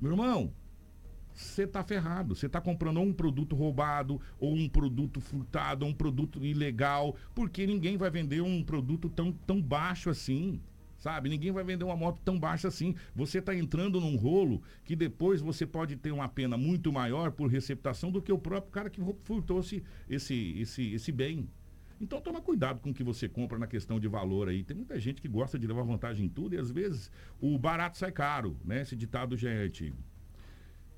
[0.00, 0.52] Meu irmão,
[1.34, 2.34] você tá ferrado.
[2.34, 7.66] Você tá comprando um produto roubado, ou um produto furtado, ou um produto ilegal, porque
[7.66, 10.60] ninguém vai vender um produto tão, tão baixo assim.
[11.04, 11.28] Sabe?
[11.28, 12.94] Ninguém vai vender uma moto tão baixa assim.
[13.14, 17.46] Você está entrando num rolo que depois você pode ter uma pena muito maior por
[17.46, 21.46] receptação do que o próprio cara que furtou esse, esse, esse, esse bem.
[22.00, 24.64] Então toma cuidado com o que você compra na questão de valor aí.
[24.64, 27.98] Tem muita gente que gosta de levar vantagem em tudo e às vezes o barato
[27.98, 28.80] sai caro, né?
[28.80, 29.98] Esse ditado já é antigo.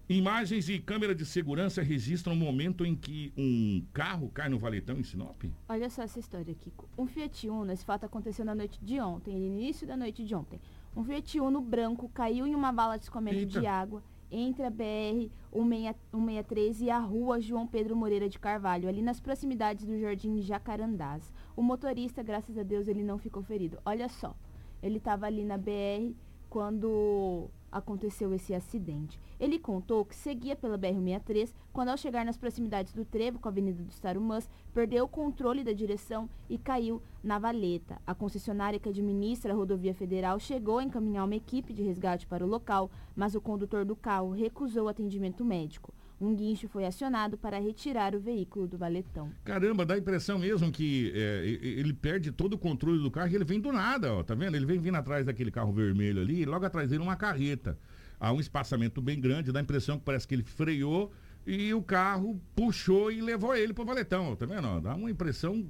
[0.09, 4.97] Imagens e câmera de segurança registram o momento em que um carro cai no valetão
[4.97, 5.43] em Sinop?
[5.69, 6.89] Olha só essa história, Kiko.
[6.97, 10.33] Um Fiat Uno, esse fato aconteceu na noite de ontem, no início da noite de
[10.33, 10.61] ontem.
[10.95, 13.61] Um Fiat Uno branco caiu em uma vala de escoamento Eita.
[13.61, 19.03] de água entre a BR 163 e a rua João Pedro Moreira de Carvalho, ali
[19.03, 21.33] nas proximidades do Jardim Jacarandás.
[21.57, 23.79] O motorista, graças a Deus, ele não ficou ferido.
[23.85, 24.37] Olha só,
[24.81, 26.15] ele estava ali na BR
[26.49, 29.21] quando aconteceu esse acidente.
[29.39, 33.51] Ele contou que seguia pela BR-63 quando, ao chegar nas proximidades do trevo com a
[33.51, 38.01] Avenida dos Tarumãs, perdeu o controle da direção e caiu na valeta.
[38.07, 42.45] A concessionária que administra a rodovia federal chegou a encaminhar uma equipe de resgate para
[42.45, 45.93] o local, mas o condutor do carro recusou atendimento médico.
[46.19, 49.31] Um guincho foi acionado para retirar o veículo do valetão.
[49.45, 53.35] Caramba, dá a impressão mesmo que é, ele perde todo o controle do carro e
[53.35, 54.55] ele vem do nada, ó, tá vendo?
[54.55, 57.79] Ele vem vindo atrás daquele carro vermelho ali e logo atrás dele uma carreta.
[58.19, 61.13] Há um espaçamento bem grande, dá a impressão que parece que ele freou
[61.47, 64.67] e o carro puxou e levou ele pro valetão, tá vendo?
[64.67, 64.81] ó?
[64.81, 65.67] Dá uma impressão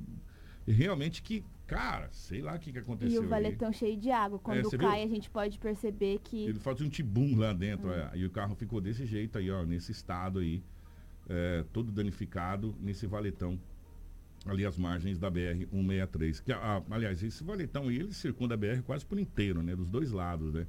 [0.66, 3.22] realmente que, cara, sei lá o que, que aconteceu.
[3.22, 4.38] E o valetão cheio de água.
[4.38, 5.06] Quando você cai, viu?
[5.06, 7.92] a gente pode perceber que Ele faz um tibum lá dentro, Hum.
[7.92, 10.62] é, e o carro ficou desse jeito aí, ó, nesse estado aí,
[11.28, 13.58] é, todo danificado, nesse valetão,
[14.46, 16.42] ali às margens da BR-163.
[16.42, 19.88] Que, ah, aliás, esse valetão aí, ele circunda a BR quase por inteiro, né, dos
[19.88, 20.66] dois lados, né,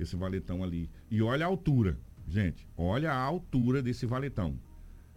[0.00, 0.88] esse valetão ali.
[1.10, 4.58] E olha a altura, gente, olha a altura desse valetão.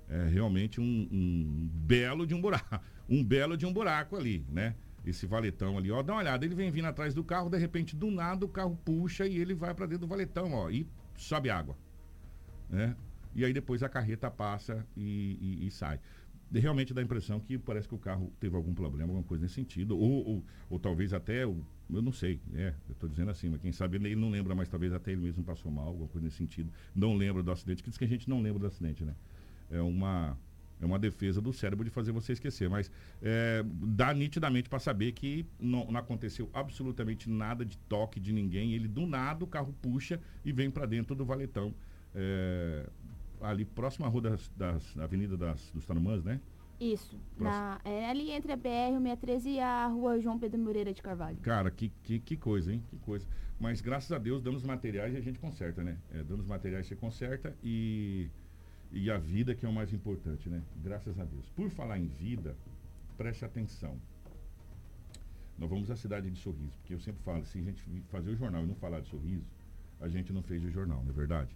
[0.09, 4.75] É realmente um, um belo de um buraco, um belo de um buraco ali, né?
[5.05, 7.95] Esse valetão ali, ó, dá uma olhada, ele vem vindo atrás do carro, de repente,
[7.95, 10.87] do nada, o carro puxa e ele vai para dentro do valetão, ó, e
[11.17, 11.75] sobe água,
[12.69, 12.95] né?
[13.33, 15.99] E aí depois a carreta passa e, e- e sai.
[16.53, 19.55] Realmente dá a impressão que parece que o carro teve algum problema, alguma coisa nesse
[19.55, 23.61] sentido, ou, ou, ou talvez até, eu não sei, é, eu estou dizendo assim, mas
[23.61, 26.25] quem sabe ele, ele não lembra, mas talvez até ele mesmo passou mal, alguma coisa
[26.25, 29.05] nesse sentido, não lembra do acidente, que diz que a gente não lembra do acidente,
[29.05, 29.15] né?
[29.69, 30.37] É uma,
[30.81, 32.91] é uma defesa do cérebro de fazer você esquecer, mas
[33.21, 38.73] é, dá nitidamente para saber que não, não aconteceu absolutamente nada de toque de ninguém.
[38.73, 41.73] Ele do nada o carro puxa e vem para dentro do valetão,
[42.15, 42.89] é,
[43.41, 46.39] ali próximo à rua das, das da Avenida das, dos Tarumãs, né?
[46.81, 47.15] isso.
[47.37, 51.37] Na, é ali entre a BR-163 e a rua João Pedro Moreira de Carvalho.
[51.37, 52.83] Cara, que, que, que coisa, hein?
[52.89, 53.27] Que coisa.
[53.59, 55.99] Mas graças a Deus, danos materiais a gente conserta, né?
[56.11, 58.27] É, danos materiais você conserta e,
[58.91, 60.61] e a vida que é o mais importante, né?
[60.83, 61.49] Graças a Deus.
[61.55, 62.55] Por falar em vida,
[63.17, 63.95] preste atenção.
[65.57, 68.35] Nós vamos à cidade de Sorriso, porque eu sempre falo, se a gente fazer o
[68.35, 69.45] jornal e não falar de Sorriso,
[69.99, 71.55] a gente não fez o jornal, não é verdade?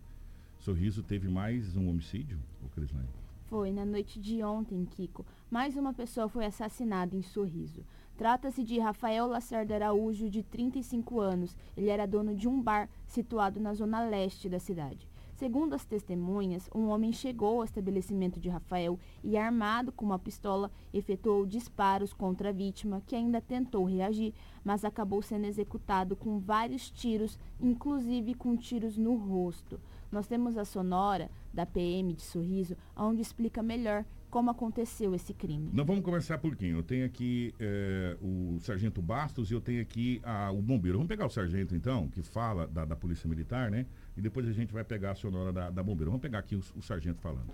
[0.60, 3.10] Sorriso teve mais um homicídio, o Crislane?
[3.48, 5.26] Foi na noite de ontem, Kiko.
[5.50, 7.84] Mais uma pessoa foi assassinada em Sorriso.
[8.18, 11.56] Trata-se de Rafael Lacerda Araújo, de 35 anos.
[11.76, 15.08] Ele era dono de um bar situado na zona leste da cidade.
[15.36, 20.72] Segundo as testemunhas, um homem chegou ao estabelecimento de Rafael e, armado com uma pistola,
[20.94, 26.90] efetuou disparos contra a vítima, que ainda tentou reagir, mas acabou sendo executado com vários
[26.90, 29.78] tiros, inclusive com tiros no rosto.
[30.10, 35.70] Nós temos a sonora da PM de Sorriso, onde explica melhor como aconteceu esse crime.
[35.74, 36.72] Nós vamos conversar por quem?
[36.72, 40.98] Eu tenho aqui é, o Sargento Bastos e eu tenho aqui a, o bombeiro.
[40.98, 43.86] Vamos pegar o sargento, então, que fala da, da Polícia Militar, né?
[44.18, 46.12] E depois a gente vai pegar a sonora da, da bombeiro.
[46.12, 47.52] Vamos pegar aqui o, o sargento falando.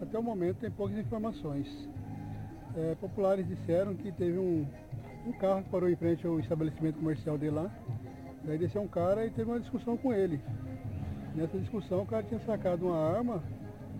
[0.00, 1.66] Até o momento tem poucas informações.
[2.76, 4.66] É, populares disseram que teve um,
[5.26, 7.70] um carro que parou em frente ao estabelecimento comercial dele lá.
[8.44, 10.40] Daí desceu um cara e teve uma discussão com ele.
[11.34, 13.42] Nessa discussão o cara tinha sacado uma arma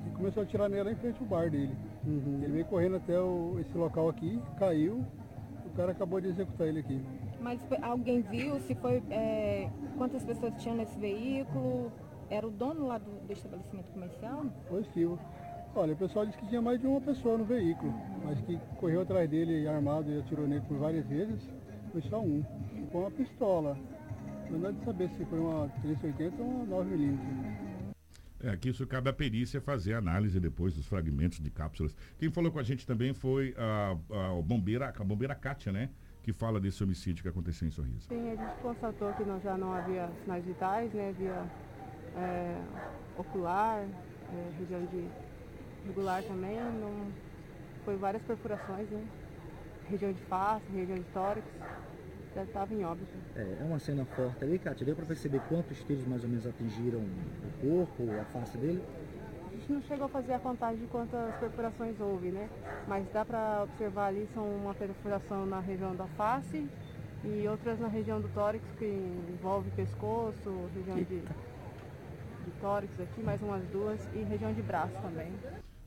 [0.07, 1.75] e começou a atirar nela em frente ao bar dele.
[2.07, 5.05] Ele veio correndo até o- esse local aqui, caiu,
[5.67, 7.01] o cara acabou de executar ele aqui.
[7.41, 9.03] Mas foi- alguém viu se foi.
[9.11, 11.93] é, quantas pessoas tinham nesse veículo?
[12.31, 14.45] Era o dono lá do, do estabelecimento comercial?
[14.69, 15.19] Positivo.
[15.75, 17.93] Olha, o pessoal disse que tinha mais de uma pessoa no veículo,
[18.25, 21.49] mas que correu atrás dele armado e atirou nele por várias vezes,
[21.93, 22.43] foi só um.
[22.91, 23.79] Com uma pistola.
[24.51, 27.19] Não dá de saber se foi uma 380 ou uma 9mm.
[28.41, 31.95] É, que isso cabe à perícia fazer a análise depois dos fragmentos de cápsulas.
[32.19, 35.91] Quem falou com a gente também foi a, a, bombeira, a bombeira Kátia, né?
[36.29, 38.07] Que fala desse homicídio que aconteceu em Sorriso.
[38.07, 41.09] Sim, a gente constatou que não, já não havia sinais vitais, né?
[41.09, 41.43] Havia
[42.19, 42.61] é,
[43.17, 45.09] ocular, é, região de
[45.87, 47.11] regular também, não,
[47.83, 49.03] foi várias perfurações, né?
[49.89, 51.47] Região de face, região de tórax,
[52.35, 53.17] já estava em óbito.
[53.35, 54.85] É, é uma cena forte ali, Kátia.
[54.85, 58.83] Deu para perceber quantos tiros mais ou menos atingiram o corpo, a face dele?
[59.69, 62.49] Gente não chegou a fazer a contagem de quantas perfurações houve, né?
[62.89, 66.67] Mas dá para observar ali, são uma perfuração na região da face
[67.23, 73.43] e outras na região do tórax, que envolve pescoço, região de, de tórax aqui, mais
[73.43, 75.31] umas duas, e região de braço também.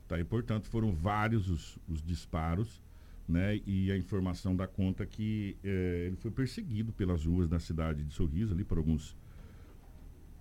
[0.06, 2.80] Tá, e portanto foram vários os, os disparos,
[3.28, 3.60] né?
[3.66, 8.14] E a informação dá conta que eh, ele foi perseguido pelas ruas da cidade de
[8.14, 9.16] Sorriso, ali por alguns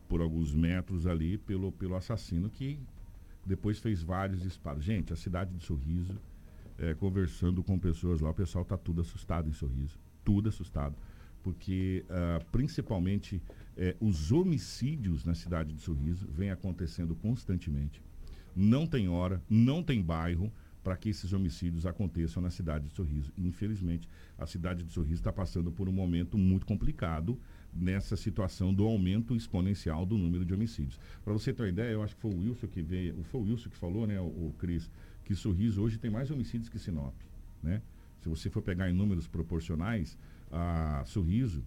[0.07, 2.77] por alguns metros ali, pelo, pelo assassino que
[3.45, 4.83] depois fez vários disparos.
[4.83, 6.19] Gente, a cidade de Sorriso,
[6.77, 9.99] eh, conversando com pessoas lá, o pessoal tá tudo assustado em Sorriso.
[10.23, 10.95] Tudo assustado.
[11.43, 13.41] Porque ah, principalmente
[13.75, 18.01] eh, os homicídios na cidade de Sorriso vêm acontecendo constantemente
[18.55, 20.51] não tem hora, não tem bairro
[20.83, 23.31] para que esses homicídios aconteçam na cidade de Sorriso.
[23.37, 27.39] Infelizmente, a cidade de Sorriso está passando por um momento muito complicado
[27.73, 30.99] nessa situação do aumento exponencial do número de homicídios.
[31.23, 33.43] Para você ter uma ideia, eu acho que foi o Wilson que veio, foi o
[33.45, 34.89] Wilson que falou, né, o, o Cris,
[35.23, 37.15] que Sorriso hoje tem mais homicídios que Sinop,
[37.63, 37.81] né?
[38.21, 40.17] Se você for pegar em números proporcionais,
[40.51, 41.63] a Sorriso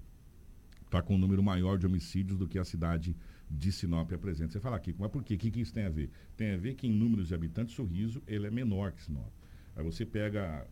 [0.85, 3.17] está com um número maior de homicídios do que a cidade
[3.51, 4.53] de Sinop apresenta.
[4.53, 5.35] Você fala aqui, mas por quê?
[5.35, 6.11] O que, que isso tem a ver?
[6.37, 9.33] Tem a ver que em números de habitantes, Sorriso ele é menor que Sinop.
[9.75, 10.67] Aí você pega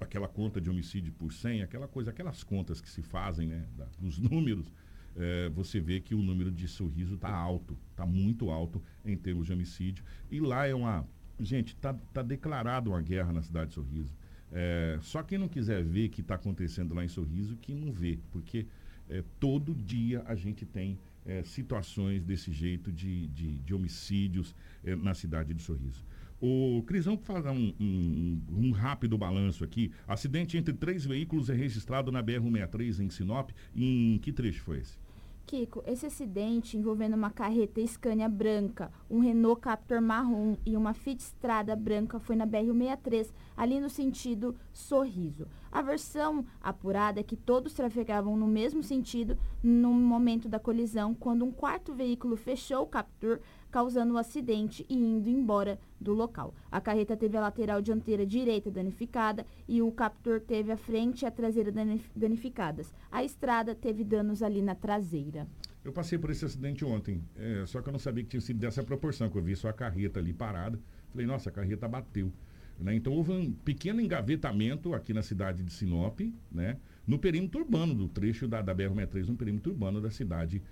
[0.00, 3.88] aquela conta de homicídio por 100, aquela coisa, aquelas contas que se fazem, né, da-
[3.98, 4.72] dos números,
[5.16, 9.46] eh, você vê que o número de Sorriso está alto, está muito alto em termos
[9.46, 10.04] de homicídio.
[10.30, 11.06] E lá é uma...
[11.38, 14.14] Gente, está tá declarado uma guerra na cidade de Sorriso.
[14.52, 17.92] Eh, só quem não quiser ver o que está acontecendo lá em Sorriso, que não
[17.92, 18.66] vê, porque
[19.08, 24.54] eh, todo dia a gente tem eh, situações desse jeito de, de, de homicídios
[25.02, 26.04] na cidade de Sorriso.
[26.40, 29.92] O Cris, vamos fazer um, um- um rápido balanço aqui.
[30.08, 33.50] Acidente entre três veículos é registrado na BR-163 em Sinop.
[33.76, 34.98] Em que trecho foi esse?
[35.46, 41.20] Kiko, esse acidente envolvendo uma carreta Scania branca, um Renault Captur marrom e uma Fiat
[41.22, 45.48] Strada branca foi na BR-163, ali no sentido Sorriso.
[45.72, 51.44] A versão apurada é que todos trafegavam no mesmo sentido no momento da colisão, quando
[51.44, 56.54] um quarto veículo fechou o Captur, causando o acidente e indo embora do local.
[56.70, 61.26] A carreta teve a lateral dianteira direita danificada e o Captur teve a frente e
[61.26, 62.92] a traseira danif- danificadas.
[63.10, 65.46] A estrada teve danos ali na traseira.
[65.84, 68.58] Eu passei por esse acidente ontem, é, só que eu não sabia que tinha sido
[68.58, 70.78] dessa proporção, que eu vi só a carreta ali parada.
[71.10, 72.30] Falei, nossa, a carreta bateu.
[72.78, 72.94] né?
[72.94, 76.20] Então houve um pequeno engavetamento aqui na cidade de Sinop,
[76.52, 76.76] né?
[77.06, 80.62] no perímetro urbano do trecho da, da BR-63, no perímetro urbano da cidade de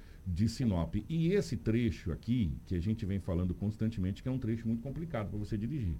[0.48, 0.94] Sinop.
[1.08, 4.82] E esse trecho aqui, que a gente vem falando constantemente, que é um trecho muito
[4.82, 5.94] complicado para você dirigir.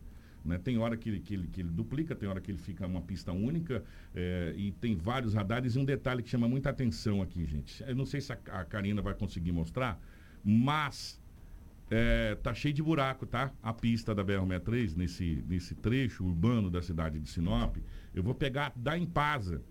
[0.45, 0.59] né?
[0.59, 3.01] Tem hora que ele, que, ele, que ele duplica, tem hora que ele fica uma
[3.01, 3.83] pista única
[4.15, 5.77] é, e tem vários radares.
[5.77, 7.83] E um detalhe que chama muita atenção aqui, gente.
[7.85, 10.01] Eu não sei se a, a Karina vai conseguir mostrar,
[10.45, 11.21] mas
[11.91, 13.51] é, tá cheio de buraco, tá?
[13.63, 17.77] A pista da BR-63, nesse, nesse trecho urbano da cidade de Sinop.
[18.15, 19.63] Eu vou pegar da Impasa.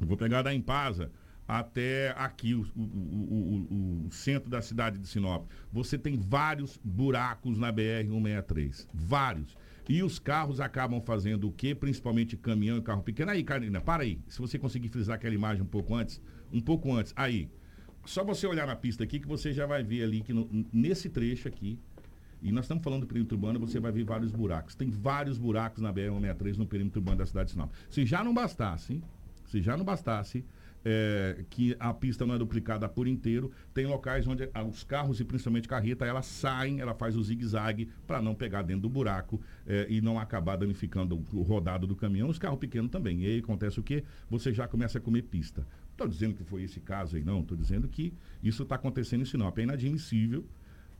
[0.00, 1.10] Eu vou pegar da Impasa
[1.46, 5.46] até aqui, o, o, o, o, centro da cidade de Sinop.
[5.72, 8.86] Você tem vários buracos na BR-163.
[8.94, 9.56] Vários.
[9.88, 11.74] E os carros acabam fazendo o quê?
[11.74, 13.32] Principalmente caminhão e carro pequeno.
[13.32, 14.20] Aí, Karina, para aí.
[14.28, 16.20] Se você conseguir frisar aquela imagem um pouco antes.
[16.52, 17.12] Um pouco antes.
[17.16, 17.48] Aí.
[18.04, 21.08] Só você olhar na pista aqui que você já vai ver ali que no, nesse
[21.08, 21.78] trecho aqui.
[22.40, 24.74] E nós estamos falando do perímetro urbano, você vai ver vários buracos.
[24.74, 27.70] Tem vários buracos na BR-163 no perímetro urbano da cidade de Sinop.
[27.88, 29.00] Se já não bastasse,
[29.46, 30.44] se já não bastasse,
[30.84, 35.24] é, que a pista não é duplicada por inteiro, tem locais onde os carros e
[35.24, 39.86] principalmente carreta, elas saem, ela faz o zigue-zague para não pegar dentro do buraco é,
[39.88, 42.28] e não acabar danificando o rodado do caminhão.
[42.28, 43.22] Os carros pequenos também.
[43.22, 44.04] E aí acontece o quê?
[44.28, 45.66] Você já começa a comer pista.
[45.90, 47.40] Estou dizendo que foi esse caso aí, não.
[47.40, 48.12] Estou dizendo que
[48.42, 49.56] isso está acontecendo em Sinop.
[49.58, 50.44] É inadmissível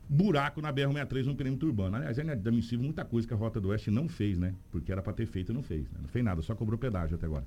[0.09, 1.97] buraco na BR-63 no perímetro urbano.
[1.97, 4.55] Aliás, é inadmissível muita coisa que a Rota do Oeste não fez, né?
[4.71, 5.91] Porque era para ter feito e não fez.
[5.91, 5.99] Né?
[6.03, 7.47] Não fez nada, só cobrou pedágio até agora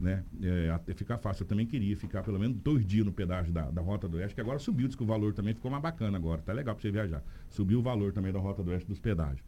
[0.00, 0.24] né?
[0.42, 1.44] É, até ficar fácil.
[1.44, 4.34] Eu também queria ficar pelo menos dois dias no pedágio da, da Rota do Oeste,
[4.34, 6.40] que agora subiu, diz que o valor também ficou mais bacana agora.
[6.40, 7.22] Tá legal para você viajar.
[7.50, 9.44] Subiu o valor também da Rota do Oeste dos pedágios.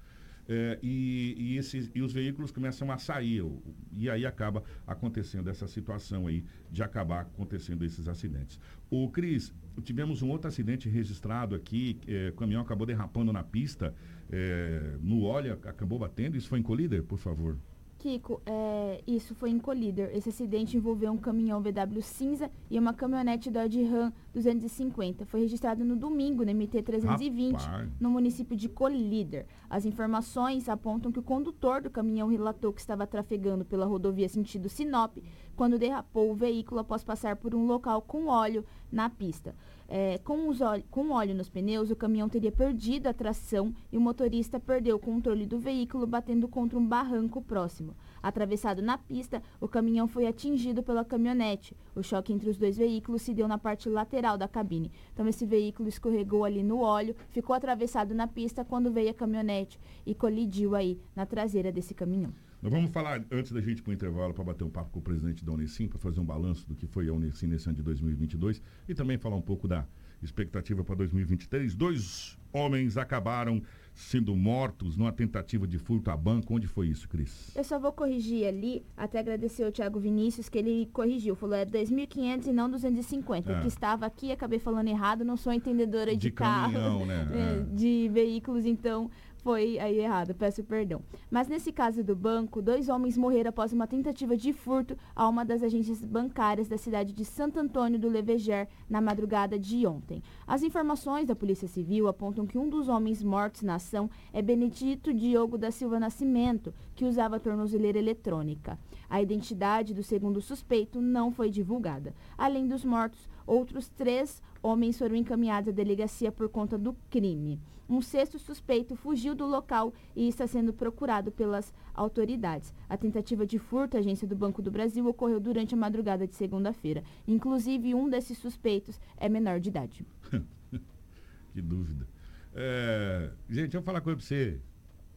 [0.49, 3.45] É, e, e, esses, e os veículos começam a sair.
[3.93, 8.59] E aí acaba acontecendo essa situação aí de acabar acontecendo esses acidentes.
[8.91, 13.95] O Cris, tivemos um outro acidente registrado aqui, é, o caminhão acabou derrapando na pista,
[14.31, 16.37] é, no óleo, acabou batendo.
[16.37, 17.57] Isso foi em Collider, por favor?
[18.03, 20.11] Kiko, é, isso foi em Collider.
[20.13, 25.25] Esse acidente envolveu um caminhão VW cinza e uma caminhonete Dodge Ram 250.
[25.25, 29.47] Foi registrado no domingo, no MT-320, no município de Collider.
[29.71, 34.69] As informações apontam que o condutor do caminhão relatou que estava trafegando pela rodovia sentido
[34.69, 35.19] Sinop
[35.55, 39.55] quando derrapou o veículo após passar por um local com óleo na pista.
[39.95, 43.99] É, com, os óleo, com óleo nos pneus, o caminhão teria perdido a tração e
[43.99, 47.95] o motorista perdeu o controle do veículo, batendo contra um barranco próximo.
[48.22, 51.76] Atravessado na pista, o caminhão foi atingido pela caminhonete.
[51.95, 54.90] O choque entre os dois veículos se deu na parte lateral da cabine.
[55.12, 59.78] Então, esse veículo escorregou ali no óleo, ficou atravessado na pista quando veio a caminhonete
[60.07, 62.32] e colidiu aí na traseira desse caminhão.
[62.63, 65.01] Nós vamos falar, antes da gente ir para o intervalo, para bater um papo com
[65.01, 67.75] o presidente da Unicim, para fazer um balanço do que foi a Unicim nesse ano
[67.75, 69.85] de 2022 e também falar um pouco da
[70.23, 71.75] expectativa para 2023.
[71.75, 73.61] Dois homens acabaram
[73.93, 76.55] sendo mortos numa tentativa de furto a banco.
[76.55, 77.51] Onde foi isso, Cris?
[77.57, 81.35] Eu só vou corrigir ali, até agradecer ao Thiago Vinícius que ele corrigiu.
[81.35, 83.53] Falou é 2.500 e não 250.
[83.53, 83.61] É.
[83.61, 87.29] Que estava aqui, acabei falando errado, não sou entendedora de, de carro, caminhão, né?
[87.33, 87.75] É.
[87.75, 89.11] de veículos, então
[89.43, 91.03] foi aí errado, peço perdão.
[91.30, 95.45] Mas nesse caso do banco, dois homens morreram após uma tentativa de furto a uma
[95.45, 100.22] das agências bancárias da cidade de Santo Antônio do Leveger na madrugada de ontem.
[100.47, 105.12] As informações da Polícia Civil apontam que um dos homens mortos na ação é Benedito
[105.12, 108.78] Diogo da Silva Nascimento, que usava tornozeleira eletrônica.
[109.13, 112.15] A identidade do segundo suspeito não foi divulgada.
[112.39, 117.61] Além dos mortos, outros três homens foram encaminhados à delegacia por conta do crime.
[117.87, 122.73] Um sexto suspeito fugiu do local e está sendo procurado pelas autoridades.
[122.89, 126.35] A tentativa de furto à agência do Banco do Brasil ocorreu durante a madrugada de
[126.35, 127.05] segunda-feira.
[127.29, 130.07] Inclusive, um desses suspeitos é menor de idade.
[131.53, 132.09] que dúvida.
[132.55, 134.59] É, gente, eu vou falar pra você.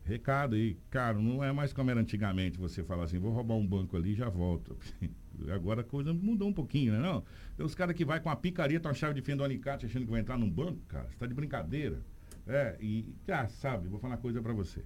[0.06, 3.66] Recado aí, cara, não é mais como era antigamente você falar assim, vou roubar um
[3.66, 4.78] banco ali e já volto.
[5.52, 7.00] Agora a coisa mudou um pouquinho, né?
[7.00, 7.24] Não?
[7.58, 10.06] Tem os caras que vai com a picareta, uma chave de fenda do alicate achando
[10.06, 11.10] que vai entrar num banco, cara.
[11.10, 12.00] Você tá de brincadeira.
[12.46, 14.84] É, e já sabe, vou falar uma coisa para você.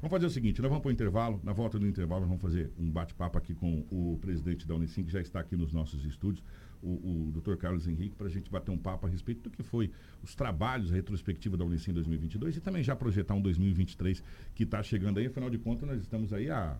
[0.00, 2.42] Vamos fazer o seguinte, nós vamos para o intervalo, na volta do intervalo nós vamos
[2.42, 6.04] fazer um bate-papo aqui com o presidente da Unicim, que já está aqui nos nossos
[6.04, 6.42] estúdios,
[6.82, 7.56] o, o Dr.
[7.56, 9.90] Carlos Henrique, para a gente bater um papo a respeito do que foi
[10.22, 14.22] os trabalhos, a retrospectiva da Unicim 2022 e também já projetar um 2023
[14.54, 16.76] que está chegando aí, afinal de contas nós estamos aí há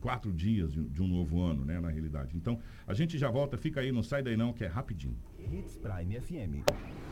[0.00, 2.36] quatro dias de, um novo ano, né, na realidade.
[2.36, 5.16] Então, a gente já volta, fica aí, não sai daí não, que é rapidinho.
[5.38, 7.11] Hits Prime FM.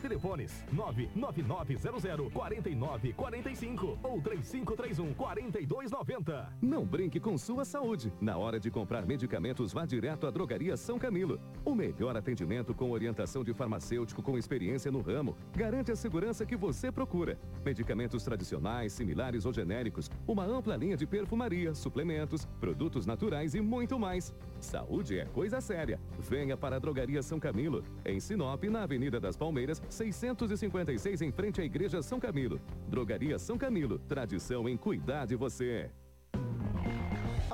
[0.00, 6.52] Telefones 99900 4945 ou 3531 4290.
[6.60, 8.12] Não brinque com sua saúde.
[8.20, 11.40] Na hora de comprar medicamentos, vá direto à Drogaria São Camilo.
[11.64, 16.56] O melhor atendimento com orientação de farmacêutico com experiência no ramo garante a segurança que
[16.56, 17.38] você procura.
[17.64, 23.98] Medicamentos tradicionais, similares ou genéricos, uma ampla linha de perfumaria, suplementos, produtos naturais e muito
[23.98, 24.34] mais.
[24.60, 26.00] Saúde é coisa séria.
[26.18, 31.60] Venha para a Drogaria São Camilo, em Sinop, na Avenida das Palmeiras, 656, em frente
[31.60, 32.60] à Igreja São Camilo.
[32.88, 35.90] Drogaria São Camilo, tradição em cuidar de você.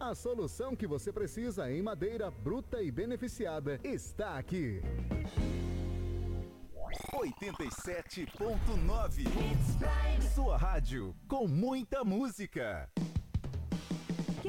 [0.00, 4.82] A solução que você precisa em madeira bruta e beneficiada está aqui.
[7.14, 9.22] 87.9
[10.34, 12.90] Sua rádio com muita música.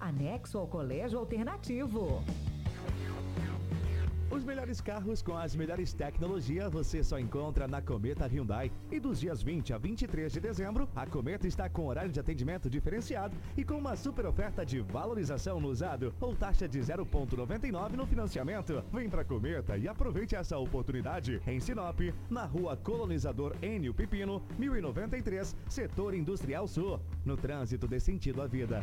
[0.00, 2.22] anexo ao Colégio Alternativo.
[4.30, 8.70] Os melhores carros com as melhores tecnologias você só encontra na Cometa Hyundai.
[8.90, 12.68] E dos dias 20 a 23 de dezembro, a Cometa está com horário de atendimento
[12.68, 18.06] diferenciado e com uma super oferta de valorização no usado ou taxa de 0,99 no
[18.06, 18.84] financiamento.
[18.92, 21.98] Vem pra Cometa e aproveite essa oportunidade em Sinop,
[22.28, 27.00] na rua Colonizador Enio Pipino, 1093, Setor Industrial Sul.
[27.24, 28.82] No trânsito dê sentido à vida.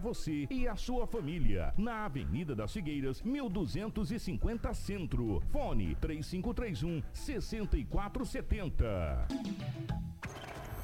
[0.01, 1.73] você e a sua família.
[1.77, 5.41] Na Avenida das Figueiras, 1250 Centro.
[5.51, 9.27] Fone 3531 6470.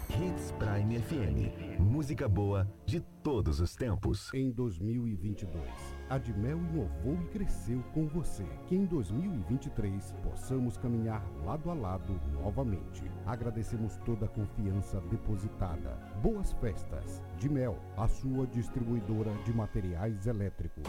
[0.09, 1.79] Hits Prime FM.
[1.79, 4.33] Música boa de todos os tempos.
[4.33, 8.45] Em 2022, a Dimel inovou e cresceu com você.
[8.65, 13.03] Que em 2023 possamos caminhar lado a lado novamente.
[13.25, 15.97] Agradecemos toda a confiança depositada.
[16.21, 17.21] Boas festas.
[17.37, 20.83] Dimel, a sua distribuidora de materiais elétricos.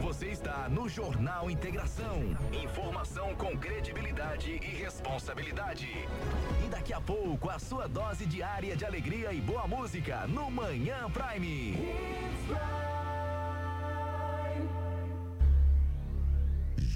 [0.00, 2.22] Você está no Jornal Integração.
[2.52, 5.88] Informação com credibilidade e responsabilidade.
[6.64, 11.10] E daqui a pouco, a sua dose diária de alegria e boa música no Manhã
[11.10, 11.74] Prime.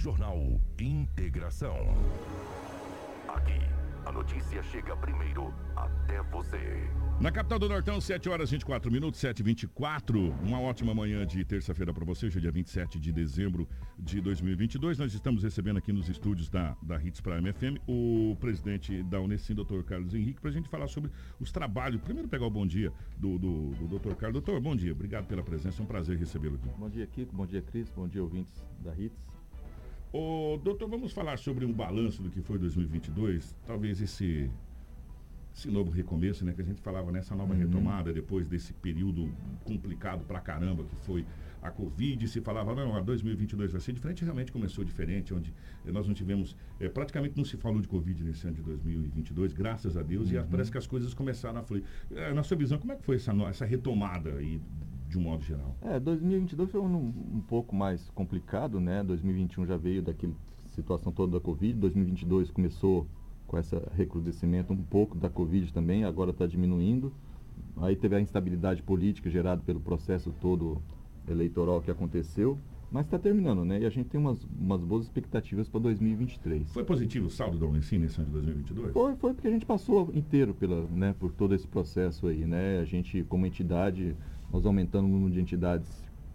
[0.01, 1.77] Jornal Integração.
[3.29, 3.61] Aqui,
[4.07, 6.89] a notícia chega primeiro até você.
[7.21, 11.93] Na capital do Nortão, 7 horas 24 minutos, 7 24 Uma ótima manhã de terça-feira
[11.93, 14.97] para você, hoje é dia 27 de dezembro de 2022.
[14.97, 19.55] Nós estamos recebendo aqui nos estúdios da, da Hits Prime FM o presidente da Unesim,
[19.55, 22.01] doutor Carlos Henrique, para a gente falar sobre os trabalhos.
[22.01, 24.43] Primeiro pegar o bom dia do, do, do doutor Carlos.
[24.43, 26.71] Doutor, bom dia, obrigado pela presença, é um prazer recebê-lo aqui.
[26.79, 29.30] Bom dia, Kiko, bom dia, Cris, bom dia, ouvintes da Hits.
[30.13, 34.51] Ô, doutor, vamos falar sobre um balanço do que foi 2022, talvez esse
[35.53, 37.59] esse novo recomeço, né, que a gente falava nessa nova Uhum.
[37.59, 39.29] retomada depois desse período
[39.65, 41.27] complicado pra caramba que foi
[41.61, 45.53] a Covid, se falava, não, a 2022 vai ser diferente, realmente começou diferente, onde
[45.85, 49.53] eh, nós não tivemos, eh, praticamente não se falou de Covid nesse ano de 2022,
[49.53, 50.47] graças a Deus, e Uhum.
[50.49, 51.85] parece que as coisas começaram a fluir.
[52.13, 54.61] Eh, na sua visão, como é que foi essa, essa retomada aí,
[55.11, 55.77] de um modo geral?
[55.83, 59.03] É, 2022 foi um, um pouco mais complicado, né?
[59.03, 60.33] 2021 já veio daquela
[60.69, 63.07] situação toda da Covid, 2022 começou
[63.47, 67.13] com esse recrudescimento um pouco da Covid também, agora está diminuindo.
[67.79, 70.81] Aí teve a instabilidade política gerada pelo processo todo
[71.29, 72.57] eleitoral que aconteceu.
[72.93, 73.81] Mas está terminando, né?
[73.81, 76.73] E a gente tem umas, umas boas expectativas para 2023.
[76.73, 78.93] Foi positivo o saldo da Unicim nesse ano de 2022?
[78.93, 82.81] Foi, foi porque a gente passou inteiro pela, né, por todo esse processo aí, né?
[82.81, 84.17] A gente, como entidade,
[84.53, 85.89] nós aumentando o número de entidades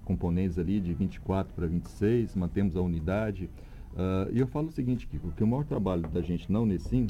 [0.03, 3.49] componentes ali de 24 para 26, mantemos a unidade.
[3.93, 7.07] Uh, e eu falo o seguinte, Kiko, que o maior trabalho da gente na Unicim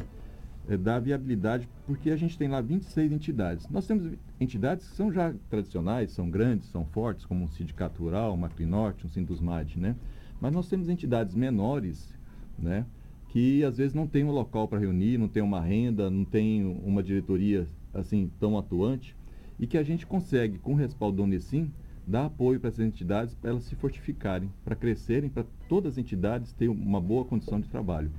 [0.68, 3.70] é dar viabilidade, porque a gente tem lá 26 entidades.
[3.70, 8.34] Nós temos entidades que são já tradicionais, são grandes, são fortes, como um Sindicato Rural,
[8.34, 9.96] uma Macrinorte, um Sindusmad, né?
[10.42, 12.14] Mas nós temos entidades menores,
[12.58, 12.86] né?
[13.30, 16.66] Que às vezes não tem um local para reunir, não tem uma renda, não tem
[16.84, 19.16] uma diretoria assim tão atuante
[19.60, 21.72] e que a gente consegue, com o respaldo do Unicim,
[22.08, 26.54] dar apoio para essas entidades para elas se fortificarem, para crescerem, para todas as entidades
[26.54, 28.12] terem uma boa condição de trabalho.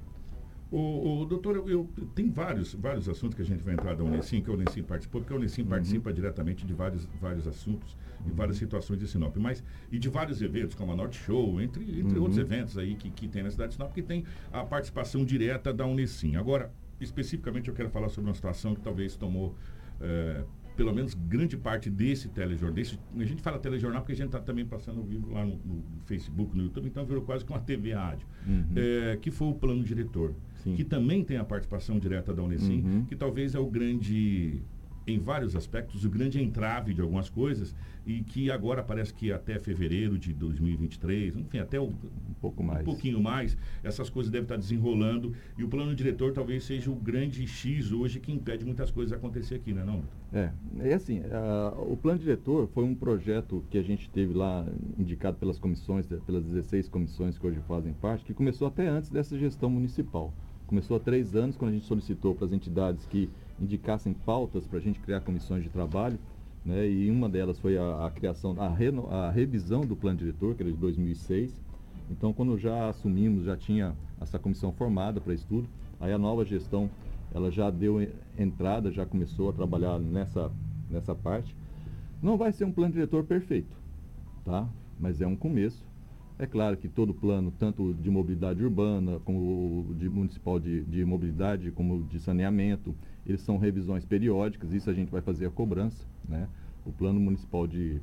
[0.71, 4.03] O, o doutor, eu, eu, tem vários, vários assuntos que a gente vai entrar da
[4.03, 5.69] Unicim, que a Unicim participou, porque a Unicim uhum.
[5.69, 9.63] participa diretamente de vários, vários assuntos e várias situações de Sinop, mas
[9.93, 12.23] e de vários eventos, como a Norte Show, entre, entre uhum.
[12.23, 15.73] outros eventos aí que, que tem na cidade de Sinop, que tem a participação direta
[15.73, 16.35] da Unicim.
[16.35, 19.55] Agora, especificamente eu quero falar sobre uma situação que talvez tomou
[20.01, 20.43] é,
[20.77, 24.39] pelo menos grande parte desse telejornal, desse, a gente fala telejornal porque a gente está
[24.39, 27.61] também passando ao vivo lá no, no, Facebook, no YouTube, então virou quase que uma
[27.61, 28.65] TV rádio, uhum.
[28.77, 30.75] é, que foi o plano diretor, Sim.
[30.75, 33.05] que também tem a participação direta da Unesim, uhum.
[33.07, 34.63] que talvez é o grande
[35.07, 39.59] em vários aspectos, o grande entrave de algumas coisas e que agora parece que até
[39.59, 42.83] fevereiro de 2023, enfim, até um, um pouco mais.
[42.83, 46.95] Um pouquinho mais, essas coisas devem estar desenrolando e o plano diretor talvez seja o
[46.95, 50.03] grande X hoje que impede muitas coisas acontecer aqui, né, não?
[50.33, 50.51] É,
[50.81, 54.67] é assim, uh, o plano diretor foi um projeto que a gente teve lá
[54.99, 59.39] indicado pelas comissões, pelas 16 comissões que hoje fazem parte, que começou até antes dessa
[59.39, 60.33] gestão municipal.
[60.67, 63.31] Começou há três anos, quando a gente solicitou para as entidades que
[63.61, 66.19] indicassem pautas para a gente criar comissões de trabalho,
[66.65, 70.55] né, e uma delas foi a, a criação, a, reno, a revisão do plano diretor,
[70.55, 71.55] que era de 2006.
[72.11, 75.69] Então, quando já assumimos, já tinha essa comissão formada para estudo,
[76.01, 76.91] aí a nova gestão,
[77.33, 78.01] ela já deu
[78.39, 80.51] entrada, já começou a trabalhar nessa,
[80.91, 81.55] nessa parte.
[82.23, 83.77] Não vai ser um plano diretor perfeito,
[84.45, 84.69] tá?
[84.99, 85.85] Mas é um começo.
[86.39, 91.71] É claro que todo plano, tanto de mobilidade urbana, como de municipal de, de mobilidade,
[91.71, 92.95] como de saneamento,
[93.27, 96.05] eles são revisões periódicas, isso a gente vai fazer a cobrança.
[96.29, 96.49] Né?
[96.85, 98.01] O plano municipal de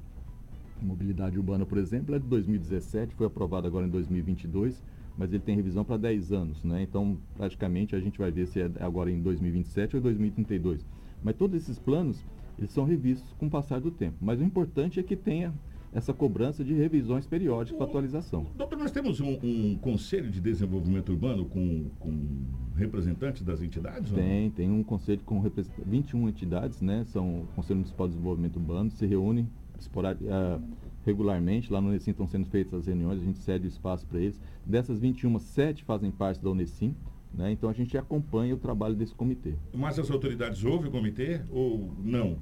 [0.81, 4.83] mobilidade urbana, por exemplo, é de 2017, foi aprovado agora em 2022,
[5.17, 6.63] mas ele tem revisão para 10 anos.
[6.63, 6.83] Né?
[6.83, 10.85] Então, praticamente, a gente vai ver se é agora em 2027 ou 2032.
[11.23, 12.21] Mas todos esses planos,
[12.57, 14.17] eles são revistos com o passar do tempo.
[14.19, 15.53] Mas o importante é que tenha
[15.93, 18.47] essa cobrança de revisões periódicas para atualização.
[18.55, 24.11] Doutor, nós temos um, um, conselho de desenvolvimento urbano com, com representantes das entidades?
[24.11, 25.41] Tem, tem um conselho com
[25.85, 27.03] 21 entidades, né?
[27.05, 30.61] São o Conselho Municipal de Desenvolvimento Urbano, se reúnem uh,
[31.05, 34.19] regularmente, lá no Unesim estão sendo feitas as reuniões, a gente cede o espaço para
[34.19, 34.39] eles.
[34.65, 36.95] Dessas 21, 7 fazem parte da Unesim,
[37.33, 37.51] né?
[37.51, 39.53] Então a gente acompanha o trabalho desse comitê.
[39.73, 42.37] Mas as autoridades ouvem o comitê ou não?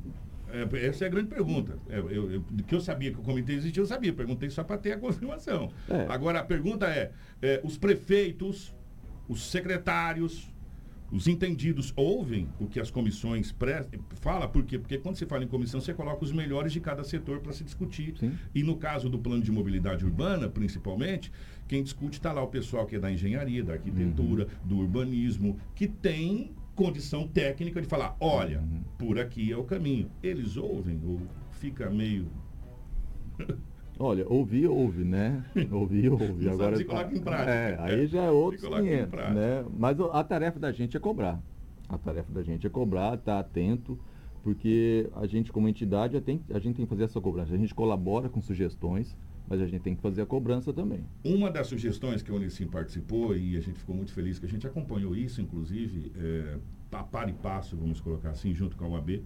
[0.53, 1.77] É, essa é a grande pergunta.
[1.89, 4.13] É, eu, eu, que eu sabia que o comitê existia, eu sabia.
[4.13, 5.71] Perguntei só para ter a confirmação.
[5.89, 6.05] É.
[6.09, 8.73] Agora, a pergunta é, é, os prefeitos,
[9.27, 10.51] os secretários,
[11.11, 13.85] os entendidos ouvem o que as comissões pré
[14.21, 14.79] fala, por quê?
[14.79, 17.65] Porque quando você fala em comissão, você coloca os melhores de cada setor para se
[17.65, 18.15] discutir.
[18.17, 18.33] Sim.
[18.55, 21.29] E no caso do plano de mobilidade urbana, principalmente,
[21.67, 24.67] quem discute está lá o pessoal que é da engenharia, da arquitetura, uhum.
[24.67, 28.83] do urbanismo, que tem condição técnica de falar, olha, uhum.
[28.97, 30.09] por aqui é o caminho.
[30.21, 31.19] Eles ouvem ou
[31.51, 32.27] fica meio.
[33.99, 35.45] Olha, ouvir, ouve, né?
[35.71, 36.49] Ouvir, ouve.
[36.49, 37.51] Agora se coloca em prática.
[37.51, 39.63] É, aí já é outro 500, né?
[39.77, 41.39] Mas a tarefa da gente é cobrar.
[41.87, 43.99] A tarefa da gente é cobrar, estar tá atento,
[44.41, 47.53] porque a gente como entidade tem, a gente tem que fazer essa cobrança.
[47.53, 49.15] A gente colabora com sugestões,
[49.51, 51.03] mas a gente tem que fazer a cobrança também.
[51.25, 54.49] Uma das sugestões que a Unicim participou, e a gente ficou muito feliz que a
[54.49, 56.57] gente acompanhou isso, inclusive, é,
[56.89, 59.21] a par e passo, vamos colocar assim, junto com a UAB,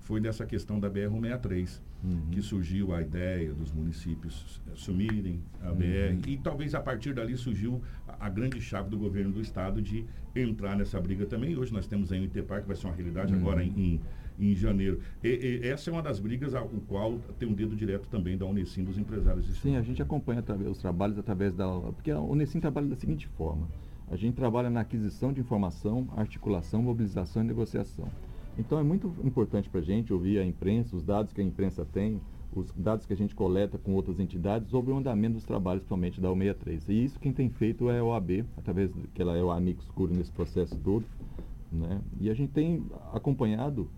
[0.00, 2.22] foi dessa questão da BR-163, uhum.
[2.28, 6.20] que surgiu a ideia dos municípios assumirem a BR, uhum.
[6.26, 10.04] e talvez a partir dali surgiu a, a, grande chave do governo do estado de
[10.34, 11.56] entrar nessa briga também.
[11.56, 13.38] Hoje nós temos aí o ITPAR, que vai ser uma realidade uhum.
[13.38, 14.00] agora em, em
[14.38, 15.00] em janeiro.
[15.22, 18.46] E, e, essa é uma das brigas ao qual tem um dedo direto também da
[18.46, 19.46] Unesim dos empresários.
[19.60, 21.66] Sim, a gente acompanha os trabalhos através da...
[21.68, 23.68] Porque a Unesim trabalha da seguinte forma.
[24.10, 28.08] A gente trabalha na aquisição de informação, articulação, mobilização e negociação.
[28.58, 31.84] Então é muito importante para a gente ouvir a imprensa, os dados que a imprensa
[31.84, 32.20] tem,
[32.52, 36.20] os dados que a gente coleta com outras entidades sobre o andamento dos trabalhos, principalmente
[36.20, 36.88] da U63.
[36.88, 40.12] E isso quem tem feito é a OAB, através que ela é o amigo escuro
[40.14, 41.04] nesse processo todo.
[41.70, 42.00] Né?
[42.18, 42.82] E a gente tem
[43.12, 43.88] acompanhado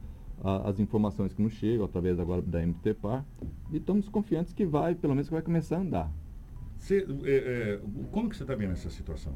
[0.43, 3.25] a, as informações que nos chegam através agora da MTPAR
[3.71, 6.13] e estamos confiantes que vai, pelo menos que vai começar a andar.
[6.79, 7.81] Você, é, é,
[8.11, 9.35] como que você está vendo essa situação?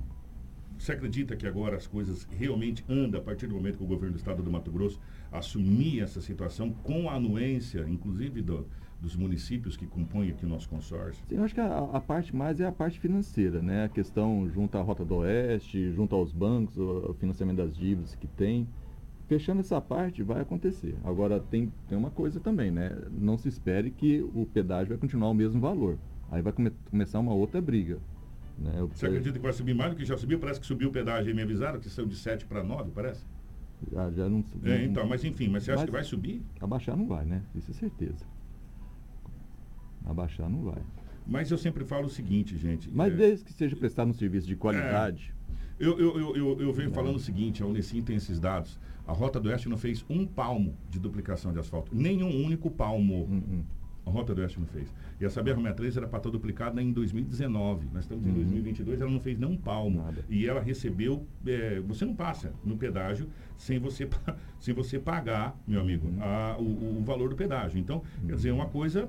[0.78, 4.14] Você acredita que agora as coisas realmente andam a partir do momento que o governo
[4.14, 5.00] do estado do Mato Grosso
[5.30, 8.66] assumir essa situação com a anuência, inclusive do,
[9.00, 11.24] dos municípios que compõem aqui o nosso consórcio?
[11.28, 13.84] Sim, eu acho que a, a, parte mais é a parte financeira, né?
[13.84, 18.14] A questão junto à Rota do Oeste, junto aos bancos, o, o financiamento das dívidas
[18.14, 18.66] que tem.
[19.26, 20.94] Fechando essa parte, vai acontecer.
[21.02, 22.96] Agora, tem, tem uma coisa também, né?
[23.10, 25.98] Não se espere que o pedágio vai continuar o mesmo valor.
[26.30, 27.98] Aí vai come, começar uma outra briga.
[28.58, 28.86] Né?
[28.92, 30.38] Você acredita que vai subir mais do que já subiu?
[30.38, 33.24] Parece que subiu o pedágio e me avisaram que saiu de 7 para 9, parece?
[33.90, 34.72] Já, já não subiu.
[34.72, 36.42] É, então, mas enfim, mas você acha mas, que vai subir?
[36.60, 37.42] Abaixar não vai, né?
[37.54, 38.24] Isso é certeza.
[40.04, 40.82] Abaixar não vai.
[41.26, 42.90] Mas eu sempre falo o seguinte, gente.
[42.92, 45.34] Mas é, desde que seja prestado um serviço de qualidade.
[45.80, 48.78] É, eu, eu, eu, eu, eu venho falando o seguinte, a Unicim tem esses dados.
[49.06, 51.94] A Rota do Oeste não fez um palmo de duplicação de asfalto.
[51.94, 53.24] Nenhum único palmo.
[53.24, 53.64] Hum, hum.
[54.06, 54.92] A Rota do Oeste não fez.
[55.18, 57.88] E a Saber 63 era para estar duplicada em 2019.
[57.92, 58.34] Nós estamos em uhum.
[58.34, 60.02] 2022, ela não fez nem um palmo.
[60.02, 60.24] Nada.
[60.28, 61.26] E ela recebeu.
[61.46, 64.08] É, você não passa no pedágio sem você,
[64.60, 66.18] sem você pagar, meu amigo, uhum.
[66.20, 67.78] a, o, o, valor do pedágio.
[67.78, 68.28] Então, uhum.
[68.28, 69.08] quer dizer, é uma coisa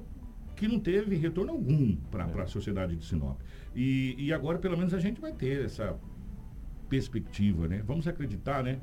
[0.56, 2.42] que não teve retorno algum para é.
[2.42, 3.38] a sociedade de Sinop.
[3.76, 5.98] E, e agora, pelo menos, a gente vai ter essa
[6.90, 7.84] perspectiva, né?
[7.86, 8.80] Vamos acreditar, né?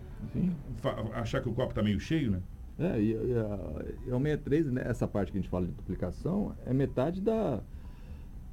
[1.15, 2.41] achar que o copo está meio cheio, né?
[2.79, 6.55] É, e, e, a, o 63, né, essa parte que a gente fala de duplicação,
[6.67, 7.61] é metade da,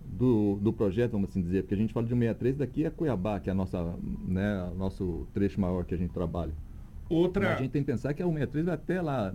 [0.05, 3.39] do, do projeto, vamos assim dizer, porque a gente fala de 63 daqui a Cuiabá,
[3.39, 3.95] que é a nossa,
[4.27, 6.53] né, nosso trecho maior que a gente trabalha.
[7.09, 7.45] Outra...
[7.45, 9.33] Mas a gente tem que pensar que a 163 vai até lá,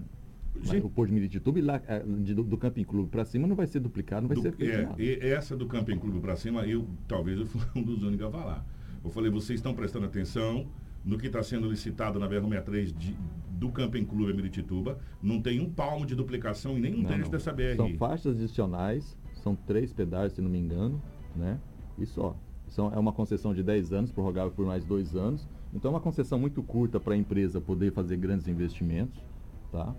[0.63, 0.85] gente...
[0.85, 3.57] o Porto de Miritituba e lá é, de, do, do Camping Clube para cima não
[3.57, 4.95] vai ser duplicado, não vai do, ser é.
[4.99, 8.31] E essa do Camping Clube para cima, eu talvez eu fui um dos únicos a
[8.31, 8.67] falar.
[9.05, 10.67] Eu falei, vocês estão prestando atenção
[11.05, 13.17] no que está sendo licitado na BR-63 de,
[13.51, 14.99] do Camping Clube Miritituba.
[15.23, 17.31] Não tem um palmo de duplicação em nenhum não, trecho não.
[17.31, 17.77] dessa BR.
[17.77, 21.01] São faixas adicionais, são três pedágios, se não me engano,
[21.37, 21.61] né?
[21.99, 22.35] E só.
[22.69, 25.47] São, é uma concessão de 10 anos, prorrogável por mais dois anos.
[25.73, 29.23] Então é uma concessão muito curta para a empresa poder fazer grandes investimentos,
[29.71, 29.95] tá?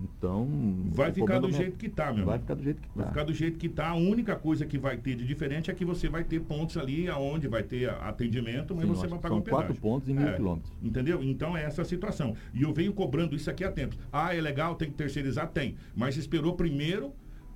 [0.00, 0.48] Então.
[0.92, 3.00] Vai ficar do jeito que está, meu Vai ficar do jeito que está.
[3.00, 3.88] Vai ficar do jeito que está.
[3.88, 7.08] A única coisa que vai ter de diferente é que você vai ter pontos ali
[7.08, 9.66] aonde vai ter atendimento, mas Sim, você vai pagar um pedágio.
[9.66, 10.72] quatro pontos em mil é, quilômetros.
[10.82, 11.22] Entendeu?
[11.22, 12.34] Então é essa a situação.
[12.52, 13.98] E eu venho cobrando isso aqui há tempos.
[14.12, 15.48] Ah, é legal, tem que terceirizar?
[15.48, 15.76] Tem.
[15.94, 17.12] Mas esperou primeiro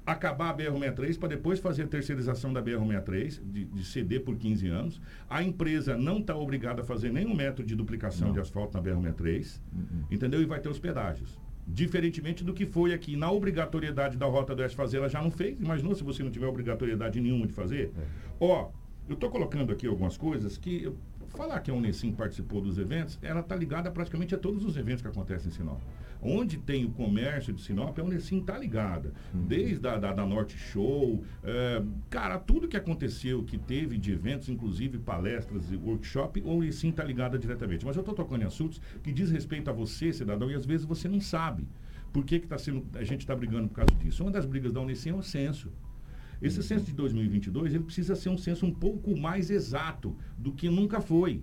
[0.06, 4.68] acabar a BR-63 para depois fazer a terceirização da BR-63, de, de, ceder por 15
[4.68, 5.00] anos.
[5.28, 8.34] A empresa não está obrigada a fazer nenhum método de duplicação não.
[8.34, 10.04] de asfalto na BR-63, uhum.
[10.08, 10.40] entendeu?
[10.40, 11.36] E vai ter os pedágios.
[11.66, 13.16] Diferentemente do que foi aqui.
[13.16, 15.58] Na obrigatoriedade da Rota do Oeste fazer, ela já não fez.
[15.58, 17.90] Imaginou se você não tiver obrigatoriedade nenhuma de fazer?
[17.98, 18.02] É.
[18.38, 18.70] Ó,
[19.08, 20.92] eu estou colocando aqui algumas coisas que.
[21.36, 25.02] Falar que a Unesim participou dos eventos, ela está ligada praticamente a todos os eventos
[25.02, 25.80] que acontecem em Sinop.
[26.22, 29.12] Onde tem o comércio de Sinop, a Unesim está ligada.
[29.34, 29.46] Uhum.
[29.46, 34.48] Desde a da, da Norte Show, é, cara, tudo que aconteceu, que teve de eventos,
[34.48, 37.84] inclusive palestras e workshop, a Unesim está ligada diretamente.
[37.84, 40.86] Mas eu estou tocando em assuntos que diz respeito a você, cidadão, e às vezes
[40.86, 41.68] você não sabe.
[42.14, 44.22] Por que, que tá sendo, a gente está brigando por causa disso?
[44.22, 45.70] Uma das brigas da Unesim é o censo.
[46.40, 46.62] Esse uhum.
[46.62, 51.00] censo de 2022, ele precisa ser um censo um pouco mais exato do que nunca
[51.00, 51.42] foi.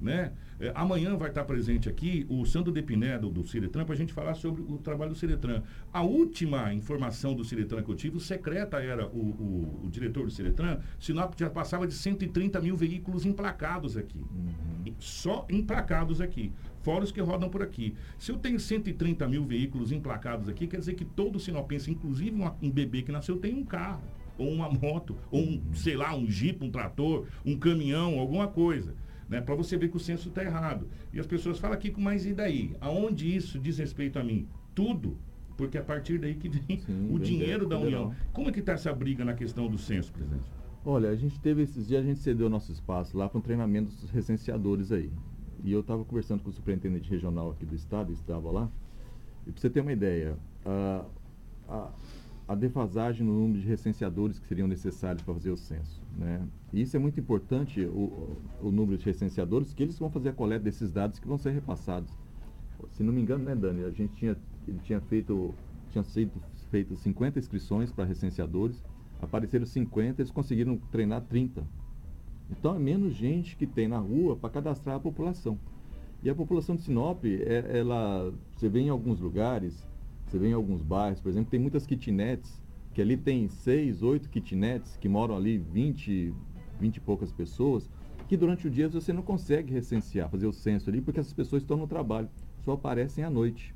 [0.00, 0.32] Né?
[0.58, 4.12] É, amanhã vai estar presente aqui o Sandro Depiné, do, do Ciretran, para a gente
[4.12, 5.62] falar sobre o trabalho do Ciretran.
[5.92, 10.24] A última informação do Ciretran que eu tive, o secreta era o, o, o diretor
[10.24, 14.18] do Ciretran, Sinop já passava de 130 mil veículos emplacados aqui.
[14.18, 14.92] Uhum.
[14.98, 16.52] Só emplacados aqui.
[16.82, 17.94] Fora os que rodam por aqui.
[18.18, 22.56] Se eu tenho 130 mil veículos emplacados aqui, quer dizer que todo sinopense, inclusive uma,
[22.60, 24.02] um bebê que nasceu, tem um carro,
[24.38, 28.94] ou uma moto, ou um, sei lá, um jipe, um trator, um caminhão, alguma coisa
[29.32, 29.40] né?
[29.40, 30.86] Para você ver que o censo está errado.
[31.10, 32.76] E as pessoas falam aqui, mas e daí?
[32.80, 34.46] Aonde isso diz respeito a mim?
[34.74, 35.16] Tudo.
[35.56, 38.14] Porque é a partir daí que vem Sim, o dinheiro da União.
[38.30, 40.50] Como é que está essa briga na questão do censo, presidente?
[40.84, 43.94] Olha, a gente teve esses dias, a gente cedeu nosso espaço lá para um treinamento
[43.94, 45.10] dos recenseadores aí.
[45.64, 48.68] E eu estava conversando com o superintendente regional aqui do estado, estava lá.
[49.46, 51.04] E para você ter uma ideia, a,
[51.68, 51.90] a,
[52.52, 56.02] a defasagem no número de recenseadores que seriam necessários para fazer o censo.
[56.18, 56.46] Né?
[56.70, 60.32] E isso é muito importante, o, o número de recenseadores, que eles vão fazer a
[60.34, 62.12] coleta desses dados que vão ser repassados.
[62.90, 63.84] Se não me engano, né, Dani?
[63.84, 64.36] A gente tinha,
[64.68, 65.54] ele tinha feito,
[65.90, 66.32] tinha sido
[66.70, 68.84] feito 50 inscrições para recenseadores,
[69.20, 71.64] apareceram 50, eles conseguiram treinar 30.
[72.50, 75.58] Então é menos gente que tem na rua para cadastrar a população.
[76.22, 79.86] E a população de Sinop, é, ela, você vê em alguns lugares,
[80.32, 82.58] você vê em alguns bairros, por exemplo, tem muitas kitnets,
[82.94, 86.34] que ali tem seis, oito kitnets, que moram ali 20,
[86.80, 87.90] 20 e poucas pessoas,
[88.26, 91.62] que durante o dia você não consegue recensear, fazer o censo ali, porque essas pessoas
[91.62, 92.30] estão no trabalho,
[92.64, 93.74] só aparecem à noite,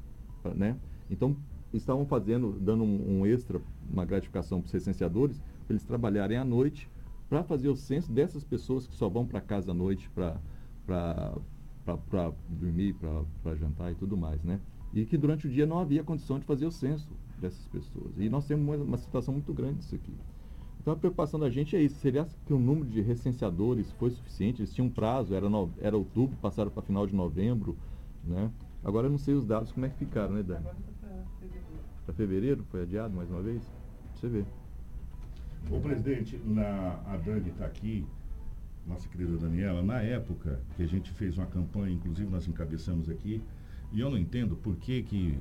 [0.55, 0.77] né?
[1.11, 1.37] Então,
[1.75, 3.61] estavam fazendo, dando um, um extra,
[3.93, 6.89] uma gratificação para os recenseadores, para eles trabalharem à noite,
[7.29, 10.41] para fazer o censo dessas pessoas que só vão para casa à noite para
[12.49, 12.97] dormir,
[13.43, 14.59] para jantar e tudo mais, né?
[14.97, 17.07] E que durante o dia não havia condição de fazer o censo
[17.39, 18.13] dessas pessoas.
[18.17, 20.15] E nós temos uma, uma situação muito grande disso aqui.
[20.81, 21.97] Então a preocupação da gente é isso.
[21.97, 24.63] Seria que o número de recenseadores foi suficiente?
[24.63, 27.77] Eles tinham um prazo, era, no, era outubro, passaram para final de novembro,
[28.25, 28.51] né?
[28.83, 30.65] Agora eu não sei os dados como é que ficaram, né, Dani?
[32.07, 33.63] Para fevereiro, foi adiado mais uma vez?
[34.15, 34.45] Você vê.
[35.71, 38.07] Ô presidente, na, a Dani está aqui,
[38.87, 43.43] nossa querida Daniela, na época que a gente fez uma campanha, inclusive nós encabeçamos aqui,
[43.93, 45.39] e eu não entendo por que que.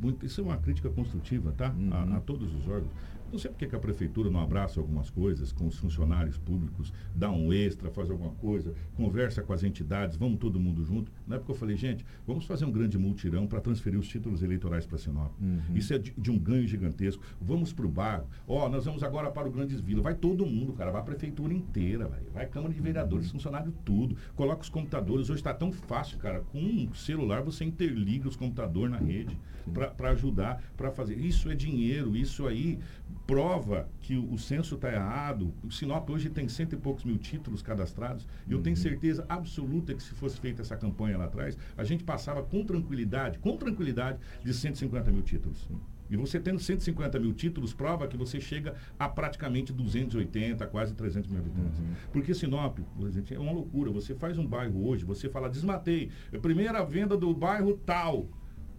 [0.00, 1.70] Muito, isso é uma crítica construtiva, tá?
[1.70, 1.92] Uhum.
[1.92, 2.90] A, a todos os órgãos.
[3.34, 7.32] Não sei porque que a prefeitura não abraça algumas coisas com os funcionários públicos, dá
[7.32, 11.10] um extra, faz alguma coisa, conversa com as entidades, vamos todo mundo junto.
[11.26, 14.86] Na época eu falei, gente, vamos fazer um grande multirão para transferir os títulos eleitorais
[14.86, 15.32] para Sinop.
[15.40, 15.60] Uhum.
[15.74, 17.24] Isso é de, de, um ganho gigantesco.
[17.40, 18.28] Vamos para o bairro.
[18.46, 20.00] Ó, nós vamos agora para o Grandes Vila.
[20.00, 20.92] Vai todo mundo, cara.
[20.92, 24.16] Vai a prefeitura inteira, vai, vai a Câmara de Vereadores, funcionário tudo.
[24.36, 25.28] Coloca os computadores.
[25.28, 26.40] Hoje está tão fácil, cara.
[26.52, 29.36] Com um celular você interliga os computadores na rede
[29.96, 31.18] para ajudar, para fazer.
[31.18, 32.78] Isso é dinheiro, isso aí
[33.26, 35.52] prova que o, censo está errado.
[35.62, 38.26] O Sinop hoje tem cento e poucos mil títulos cadastrados.
[38.46, 42.04] E eu tenho certeza absoluta que se fosse feita essa campanha lá atrás, a gente
[42.04, 45.68] passava com tranquilidade, com tranquilidade, de 150 mil títulos.
[46.10, 51.30] E você tendo 150 mil títulos, prova que você chega a praticamente 280, quase 300
[51.30, 51.78] mil habitantes.
[51.78, 51.94] Uhum.
[52.12, 52.78] Porque Sinop,
[53.10, 53.90] gente, é uma loucura.
[53.90, 58.28] Você faz um bairro hoje, você fala, desmatei, é a primeira venda do bairro tal.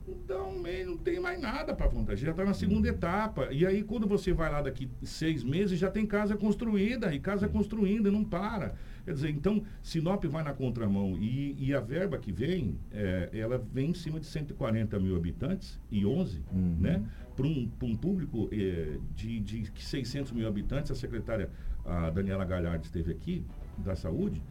[0.08, 2.16] Então, não tem mais nada para contar.
[2.16, 3.48] Já está na segunda etapa.
[3.52, 7.14] E aí, quando você vai lá daqui seis meses, já tem casa construída.
[7.14, 8.76] E casa construindo e não para.
[9.04, 11.18] Quer dizer, então, Sinop vai na contramão.
[11.18, 15.80] E, e a verba que vem, é, ela vem em cima de 140 mil habitantes
[15.92, 16.78] e 11, Uhum.
[16.80, 17.04] né?
[17.36, 20.92] Para um, pra um público é, de, de 600 mil habitantes.
[20.92, 21.50] A secretária
[21.84, 23.44] a Daniela Galhardo esteve aqui,
[23.80, 24.42] da saúde.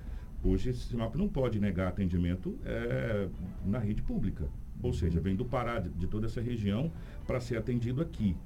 [0.42, 3.28] Hoje, Sinop não pode negar atendimento é,
[3.64, 4.44] na rede pública.
[4.84, 6.92] Ou seja, vem do Pará, de, de toda essa região,
[7.26, 8.36] para ser atendido aqui.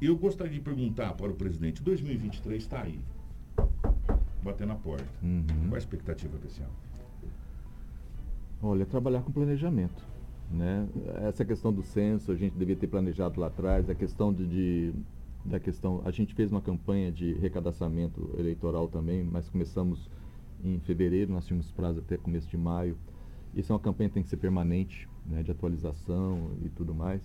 [0.00, 2.98] Eu gostaria de perguntar para o presidente, 2023 está aí,
[4.42, 5.06] batendo a porta.
[5.22, 5.44] Uhum.
[5.68, 6.72] Qual a expectativa para esse ano?
[8.62, 10.04] Olha, trabalhar com planejamento.
[10.50, 10.88] Né?
[11.22, 14.94] Essa questão do censo, a gente devia ter planejado lá atrás, a questão de, de
[15.44, 20.10] da questão, a gente fez uma campanha de recadastramento eleitoral também, mas começamos
[20.64, 22.96] em fevereiro, nós tínhamos prazo até começo de maio.
[23.54, 27.22] Isso é uma campanha que tem que ser permanente, né, de atualização e tudo mais.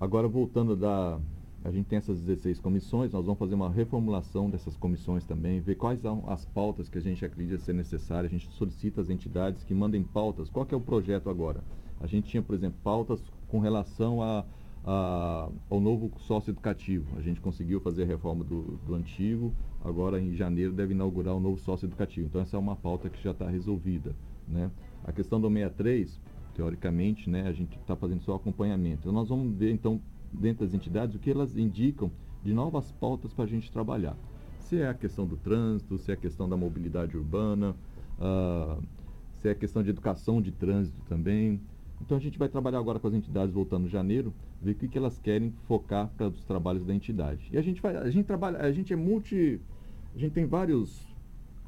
[0.00, 1.18] Agora, voltando da.
[1.64, 5.76] A gente tem essas 16 comissões, nós vamos fazer uma reformulação dessas comissões também, ver
[5.76, 8.30] quais são as pautas que a gente acredita ser necessárias.
[8.30, 10.50] A gente solicita às entidades que mandem pautas.
[10.50, 11.64] Qual é o projeto agora?
[12.02, 14.44] A gente tinha, por exemplo, pautas com relação a,
[14.84, 17.06] a, ao novo sócio educativo.
[17.16, 19.50] A gente conseguiu fazer a reforma do, do antigo,
[19.82, 22.26] agora em janeiro deve inaugurar o novo sócio educativo.
[22.26, 24.14] Então essa é uma pauta que já está resolvida.
[24.46, 24.70] Né?
[25.02, 26.20] A questão do 63,
[26.54, 29.00] teoricamente, né, a gente está fazendo só acompanhamento.
[29.00, 30.00] Então nós vamos ver então
[30.32, 32.10] dentro das entidades o que elas indicam
[32.42, 34.16] de novas pautas para a gente trabalhar.
[34.60, 37.74] Se é a questão do trânsito, se é a questão da mobilidade urbana,
[38.20, 38.78] ah,
[39.38, 41.60] se é a questão de educação de trânsito também.
[42.00, 44.88] Então a gente vai trabalhar agora com as entidades voltando em janeiro, ver o que,
[44.88, 47.48] que elas querem focar para os trabalhos da entidade.
[47.52, 49.60] E a gente vai, a gente trabalha, a gente é multi,
[50.14, 51.06] a gente tem vários,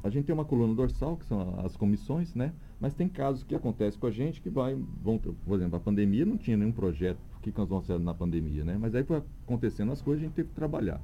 [0.07, 2.53] a gente tem uma coluna dorsal que são as comissões, né?
[2.79, 6.25] Mas tem casos que acontecem com a gente que vai, vão, por exemplo, a pandemia
[6.25, 8.77] não tinha nenhum projeto, que, nós vamos fazer na pandemia, né?
[8.79, 11.01] Mas aí foi acontecendo as coisas, a gente teve que trabalhar.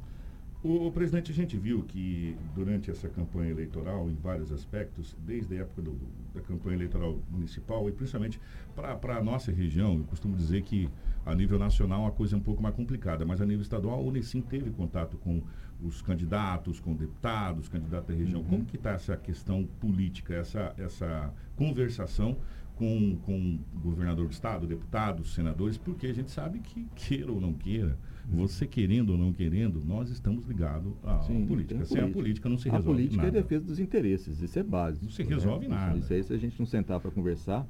[0.64, 5.58] O, o, presidente, a gente viu que durante essa campanha eleitoral, em vários aspectos, desde
[5.58, 6.00] a época do,
[6.34, 8.40] da campanha eleitoral municipal e principalmente
[8.74, 10.90] para a nossa região, eu costumo dizer que
[11.26, 14.08] a nível nacional a coisa é um pouco mais complicada, mas a nível estadual o
[14.08, 15.42] Unicim teve contato com
[15.84, 18.42] os candidatos, com deputados, candidatos da região.
[18.42, 18.48] Uhum.
[18.48, 22.38] Como que está essa questão política, essa, essa conversação
[22.76, 27.40] com, com o governador do estado, deputados, senadores, porque a gente sabe que, queira ou
[27.40, 31.86] não queira, você querendo ou não querendo, nós estamos ligados à Sim, política.
[31.86, 33.38] Sem a política não se resolve A política nada.
[33.38, 35.06] é defesa dos interesses, isso é básico.
[35.06, 35.76] Não se resolve né?
[35.76, 35.98] nada.
[35.98, 37.68] Isso aí, se a gente não sentar para conversar.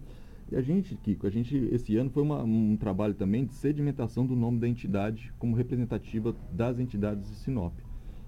[0.52, 4.26] E a gente, Kiko, a gente, esse ano foi uma, um trabalho também de sedimentação
[4.26, 7.74] do nome da entidade como representativa das entidades de Sinop.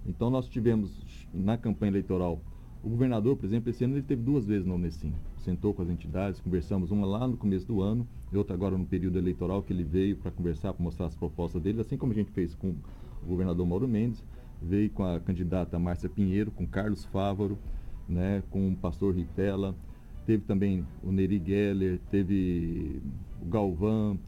[0.05, 2.39] Então nós tivemos na campanha eleitoral,
[2.83, 5.11] o governador, por exemplo, esse ano ele teve duas vezes no Unesim.
[5.37, 8.85] Sentou com as entidades, conversamos uma lá no começo do ano e outra agora no
[8.85, 12.15] período eleitoral que ele veio para conversar, para mostrar as propostas dele, assim como a
[12.15, 12.69] gente fez com
[13.23, 14.23] o governador Mauro Mendes,
[14.61, 17.57] veio com a candidata Márcia Pinheiro, com Carlos Fávaro,
[18.07, 19.75] né, com o pastor Ritella,
[20.25, 23.01] teve também o Neri Geller, teve
[23.41, 24.19] o Galvão,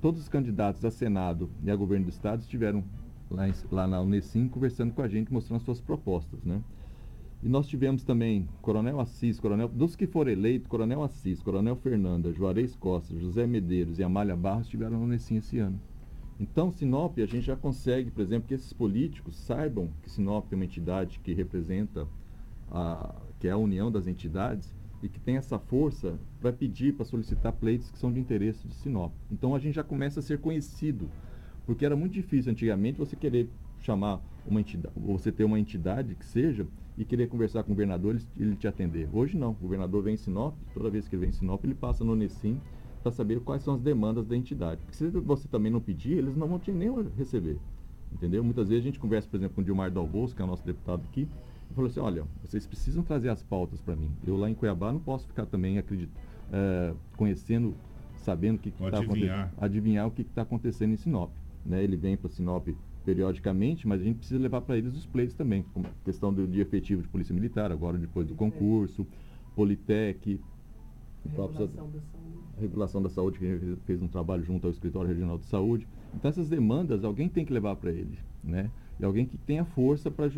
[0.00, 2.84] todos os candidatos a Senado e a governo do Estado estiveram
[3.30, 6.60] lá, em, lá na Unesim conversando com a gente, mostrando suas propostas, né?
[7.42, 12.32] E nós tivemos também Coronel Assis, Coronel, dos que foram eleitos, Coronel Assis, Coronel Fernanda,
[12.34, 15.80] Juarez Costa, José Medeiros e Amália Barros tiveram no Unesim esse ano.
[16.38, 20.56] Então, Sinop, a gente já consegue, por exemplo, que esses políticos saibam que Sinop é
[20.56, 22.06] uma entidade que representa,
[22.70, 27.06] a, que é a união das entidades e que tem essa força para pedir, para
[27.06, 29.12] solicitar pleitos que são de interesse de Sinop.
[29.30, 31.08] Então, a gente já começa a ser conhecido,
[31.70, 33.48] porque era muito difícil antigamente você querer
[33.78, 36.66] chamar uma entidade, você ter uma entidade que seja
[36.98, 39.08] e querer conversar com o governador, ele, ele te atender.
[39.12, 41.76] Hoje não, o governador vem em Sinop, toda vez que ele vem em Sinop, ele
[41.76, 42.60] passa no Unesim
[43.04, 44.80] para saber quais são as demandas da entidade.
[44.80, 47.56] Porque se você também não pedir, eles não vão te nem receber.
[48.12, 48.42] Entendeu?
[48.42, 50.66] Muitas vezes a gente conversa, por exemplo, com o Dilmar Dalbos, que é o nosso
[50.66, 51.28] deputado aqui,
[51.70, 54.10] e falou assim, olha, vocês precisam trazer as pautas para mim.
[54.26, 56.10] Eu lá em Cuiabá não posso ficar também acredito,
[56.52, 57.76] é, conhecendo,
[58.16, 59.50] sabendo o que está acontecendo.
[59.56, 61.30] Adivinhar o que está acontecendo em Sinop.
[61.64, 61.82] Né?
[61.82, 62.68] Ele vem para Sinop
[63.04, 66.62] periodicamente, mas a gente precisa levar para eles os plays também, como questão do dia
[66.62, 69.06] efetivo de polícia militar, agora depois do concurso,
[69.54, 70.40] Politec,
[71.24, 72.00] regulação, da saúde.
[72.58, 75.88] regulação da saúde, que fez um trabalho junto ao escritório regional de saúde.
[76.14, 78.70] Então essas demandas alguém tem que levar para ele, né?
[79.00, 80.28] E alguém que tenha força para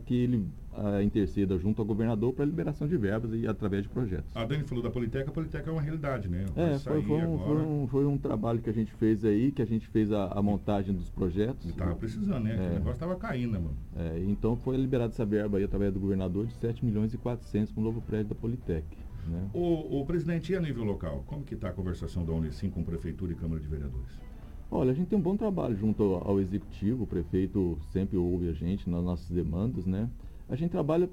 [0.00, 4.30] que ele a, interceda junto ao governador para liberação de verbas e através de projetos.
[4.34, 6.44] A Dani falou da Politeca, a Politeca é uma realidade, né?
[6.54, 9.50] Vai é, foi, foi, um, foi, um, foi, um, trabalho que a gente fez aí,
[9.50, 11.68] que a gente fez a, a montagem dos projetos.
[11.68, 12.54] Estava precisando, né?
[12.54, 13.76] É, o negócio estava caindo, mano.
[13.96, 17.72] É, então foi liberada essa verba aí através do governador de 7 milhões e 400
[17.72, 18.86] para o novo prédio da Politec.
[19.26, 19.48] Né?
[19.52, 22.84] O, o presidente, e a nível local, como que está a conversação da Unicim com
[22.84, 24.23] Prefeitura e Câmara de Vereadores?
[24.70, 28.52] Olha, a gente tem um bom trabalho junto ao, executivo, o prefeito sempre ouve a
[28.52, 30.10] gente nas nossas demandas, né?
[30.48, 31.08] A gente trabalha,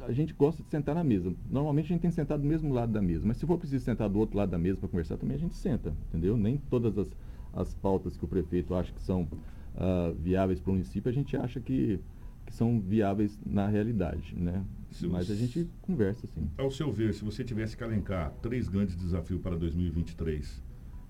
[0.00, 1.34] a gente gosta de sentar na mesa.
[1.50, 4.08] Normalmente a gente tem sentado do mesmo lado da mesa, mas se for preciso sentar
[4.08, 6.36] do outro lado da mesa para conversar também, a gente senta, entendeu?
[6.36, 7.08] Nem todas as,
[7.52, 11.36] as pautas que o prefeito acha que são uh, viáveis para o município, a gente
[11.36, 11.98] acha que,
[12.46, 14.64] que são viáveis na realidade, né?
[14.90, 16.48] Se mas a gente conversa, sim.
[16.58, 20.62] Ao seu ver, se você tivesse que alencar três grandes desafios para 2023,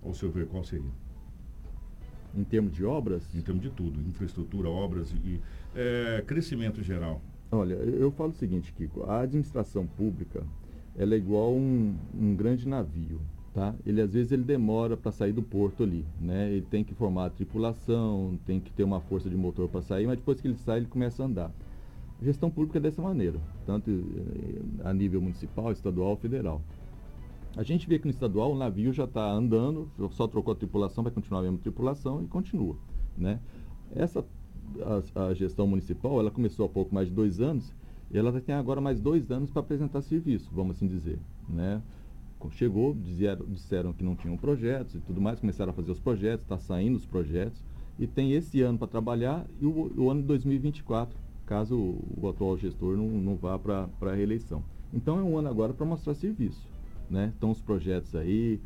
[0.02, 0.90] ao seu ver, qual seria?
[2.36, 3.22] Em termos de obras?
[3.34, 5.40] Em termos de tudo, infraestrutura, obras e
[5.74, 7.20] é, crescimento geral.
[7.52, 10.44] Olha, eu falo o seguinte, Kiko, a administração pública,
[10.96, 13.20] ela é igual um, um grande navio,
[13.52, 13.74] tá?
[13.84, 16.48] Ele às vezes ele demora para sair do porto ali, né?
[16.52, 20.06] Ele tem que formar a tripulação, tem que ter uma força de motor para sair,
[20.06, 21.52] mas depois que ele sai, ele começa a andar.
[22.20, 26.62] A gestão pública é dessa maneira, tanto eh, a nível municipal, estadual, federal.
[27.56, 31.02] A gente vê que no estadual o navio já está andando, só trocou a tripulação,
[31.02, 32.76] vai continuar a mesma tripulação e continua.
[33.18, 33.40] Né?
[33.94, 34.24] Essa
[35.14, 37.72] a, a gestão municipal, ela começou há pouco mais de dois anos,
[38.10, 41.18] e ela tem agora mais dois anos para apresentar serviço, vamos assim dizer.
[41.48, 41.82] Né?
[42.52, 46.44] Chegou, disseram, disseram que não tinham projetos e tudo mais, começaram a fazer os projetos,
[46.44, 47.62] está saindo os projetos,
[47.98, 52.28] e tem esse ano para trabalhar e o, o, ano de 2024, caso o, o
[52.28, 54.62] atual gestor não, não vá para a reeleição.
[54.94, 56.70] Então é um ano agora para mostrar serviço
[57.10, 57.30] né?
[57.34, 58.60] Estão os projetos aí,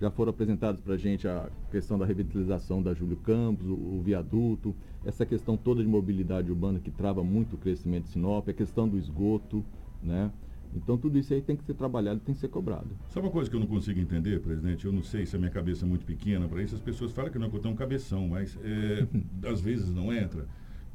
[0.00, 4.00] já foram apresentados para a gente a questão da revitalização da Júlio Campos, o, o,
[4.02, 4.74] viaduto,
[5.04, 8.88] essa questão toda de mobilidade urbana que trava muito o crescimento de Sinop, a questão
[8.88, 9.62] do esgoto,
[10.02, 10.30] né?
[10.74, 12.88] Então tudo isso aí tem que ser trabalhado, tem que ser cobrado.
[13.08, 15.50] Só uma coisa que eu não consigo entender, presidente, eu não sei se a minha
[15.50, 17.74] cabeça é muito pequena para isso, as pessoas falam que não é que eu tenho
[17.74, 19.06] um cabeção, mas é,
[19.48, 20.46] às vezes não entra.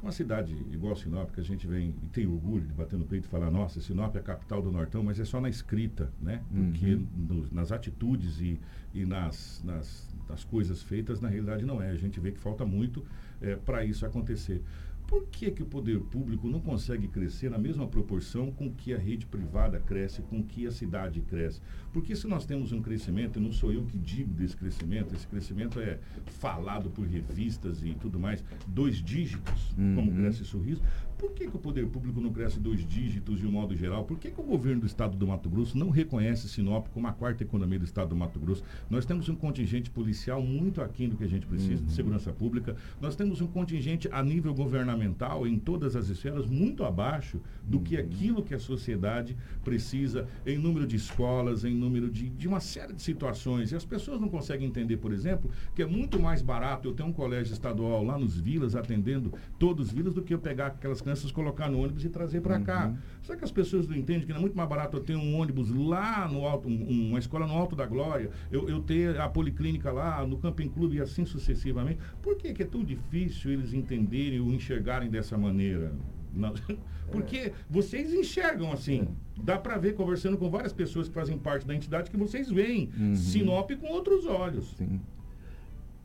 [0.06, 3.24] Uma cidade igual Sinop, que a gente vem e tem orgulho de bater no peito
[3.24, 6.44] e falar, nossa, Sinop é a capital do Nortão, mas é só na escrita, né?
[6.48, 7.06] Porque uhum.
[7.28, 8.60] no, nas atitudes e,
[8.94, 11.90] e nas, nas, nas, coisas feitas, na realidade não é.
[11.90, 13.04] A gente vê que falta muito
[13.42, 14.62] é, para isso acontecer.
[15.08, 18.98] Por que, que o poder público não consegue crescer na mesma proporção com que a
[18.98, 21.60] rede privada cresce, com que a cidade cresce?
[21.96, 25.26] Porque se nós temos um crescimento, e não sou eu que digo desse crescimento, esse
[25.26, 29.94] crescimento é falado por revistas e tudo mais, dois dígitos, uhum.
[29.94, 30.82] como cresce sorriso,
[31.18, 34.04] por que, que o poder público não cresce dois dígitos de um modo geral?
[34.04, 37.12] Por que, que o governo do estado do Mato Grosso não reconhece Sinop como a
[37.12, 38.62] quarta economia do estado do Mato Grosso?
[38.90, 41.86] Nós temos um contingente policial muito aquém do que a gente precisa uhum.
[41.86, 42.76] de segurança pública.
[43.00, 47.84] Nós temos um contingente a nível governamental, em todas as esferas, muito abaixo do uhum.
[47.84, 49.34] que aquilo que a sociedade
[49.64, 53.72] precisa em número de escolas, em número de, de uma série de situações.
[53.72, 57.02] E as pessoas não conseguem entender, por exemplo, que é muito mais barato eu ter
[57.02, 61.00] um colégio estadual lá nos vilas, atendendo todos os vilas, do que eu pegar aquelas
[61.00, 62.64] crianças, colocar no ônibus e trazer para uhum.
[62.64, 62.94] cá.
[63.22, 65.38] Será que as pessoas não entendem que não é muito mais barato eu ter um
[65.38, 69.28] ônibus lá no alto, um, uma escola no Alto da Glória, eu, eu ter a
[69.28, 72.00] policlínica lá, no Camping Clube e assim sucessivamente?
[72.22, 75.92] Por que, que é tão difícil eles entenderem ou enxergarem dessa maneira?
[76.36, 76.54] Não,
[77.10, 79.08] porque vocês enxergam assim.
[79.42, 82.90] Dá para ver conversando com várias pessoas que fazem parte da entidade que vocês veem
[82.98, 83.16] uhum.
[83.16, 84.74] Sinop com outros olhos.
[84.76, 85.00] Sim.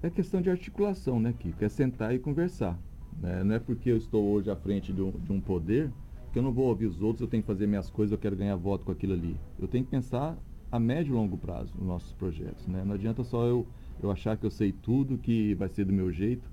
[0.03, 1.63] É questão de articulação, né, Kiko?
[1.63, 2.77] É sentar e conversar.
[3.21, 3.43] Né?
[3.43, 5.91] Não é porque eu estou hoje à frente de um, de um poder
[6.23, 8.35] Porque eu não vou ouvir os outros, eu tenho que fazer minhas coisas, eu quero
[8.35, 9.35] ganhar voto com aquilo ali.
[9.59, 10.37] Eu tenho que pensar
[10.71, 12.65] a médio e longo prazo nos nossos projetos.
[12.67, 12.83] Né?
[12.85, 13.67] Não adianta só eu,
[14.01, 16.49] eu achar que eu sei tudo, que vai ser do meu jeito.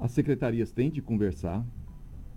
[0.00, 1.64] As secretarias têm de conversar,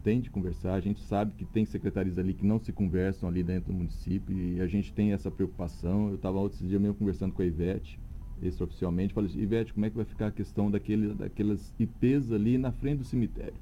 [0.06, 0.76] têm de conversar.
[0.76, 4.38] A gente sabe que tem secretarias ali que não se conversam ali dentro do município
[4.38, 6.10] e a gente tem essa preocupação.
[6.10, 8.00] Eu estava outro dia mesmo conversando com a Ivete,
[8.40, 12.56] extraoficialmente, falei assim, Ivete, como é que vai ficar a questão daquele, daquelas IPs ali
[12.60, 13.56] na frente do cemitério?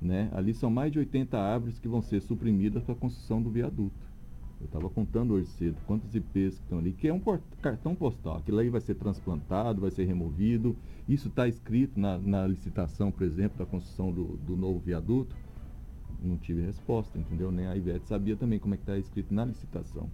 [0.00, 0.28] Né?
[0.32, 4.12] Ali são mais de 80 árvores que vão ser suprimidas para a construção do viaduto.
[4.60, 7.20] Eu estava contando hoje cedo quantas IPs que estão ali, que é um
[7.60, 8.36] cartão postal.
[8.36, 10.76] Aquilo aí vai ser transplantado, vai ser removido.
[11.08, 15.34] Isso está escrito na, na, licitação, por exemplo, da construção do, do, novo viaduto.
[16.24, 17.50] Não tive resposta, entendeu?
[17.50, 20.10] Nem a Ivete sabia também como é que está escrito na licitação.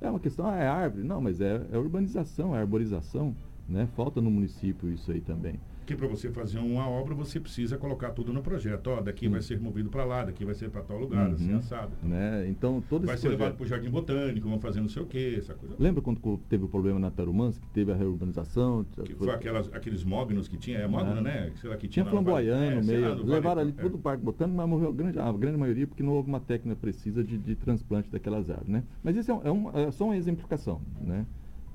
[0.00, 1.04] É uma questão, ah, é árvore?
[1.04, 3.34] Não, mas é, é urbanização, é arborização.
[3.68, 3.86] Né?
[3.96, 8.10] Falta no município isso aí também que para você fazer uma obra você precisa colocar
[8.10, 8.88] tudo no projeto.
[8.88, 11.58] Ó, daqui vai ser removido para lá, daqui vai ser para tal lugar, assim, uhum.
[11.58, 11.92] assim, assado.
[12.02, 12.48] Né?
[12.48, 13.40] Então, todo vai ser projeto...
[13.40, 15.74] levado para o Jardim Botânico, vão fazer não sei o quê, essa coisa.
[15.78, 18.84] Lembra quando teve o problema na Tarumãs, que teve a reurbanização?
[19.04, 21.20] Que foi aquelas, aqueles mognos que tinha, é mogno, é.
[21.20, 21.52] né?
[21.56, 23.08] Sei lá, que tinha, tinha flamboyano no meio.
[23.08, 23.82] Lá, Levaram ali é.
[23.82, 26.40] todo o Parque Botânico, mas morreu a grande, a grande maioria porque não houve uma
[26.40, 28.84] técnica precisa de, de transplante daquelas árvores, né?
[29.02, 31.26] Mas isso é, é, um, é só uma exemplificação, né?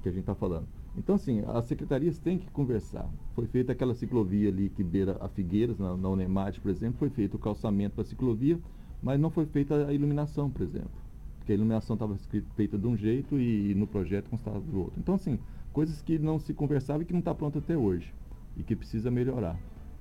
[0.02, 0.68] Que a gente está falando.
[0.98, 3.10] Então, assim, as secretarias têm que conversar.
[3.34, 7.10] Foi feita aquela ciclovia ali que beira a Figueiras, na, na Unemate, por exemplo, foi
[7.10, 8.60] feito o calçamento para a ciclovia,
[9.02, 10.92] mas não foi feita a iluminação, por exemplo.
[11.38, 12.18] Porque a iluminação estava
[12.56, 14.94] feita de um jeito e, e no projeto constava do outro.
[14.98, 15.40] Então, assim,
[15.72, 18.14] coisas que não se conversavam e que não está pronto até hoje
[18.58, 19.58] e que precisa melhorar.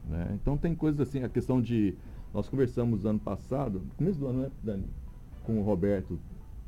[0.08, 0.36] Né?
[0.40, 1.94] Então, tem coisas assim, a questão de.
[2.32, 4.84] Nós conversamos ano passado, começo do ano, né, Dani?
[5.44, 6.18] Com o Roberto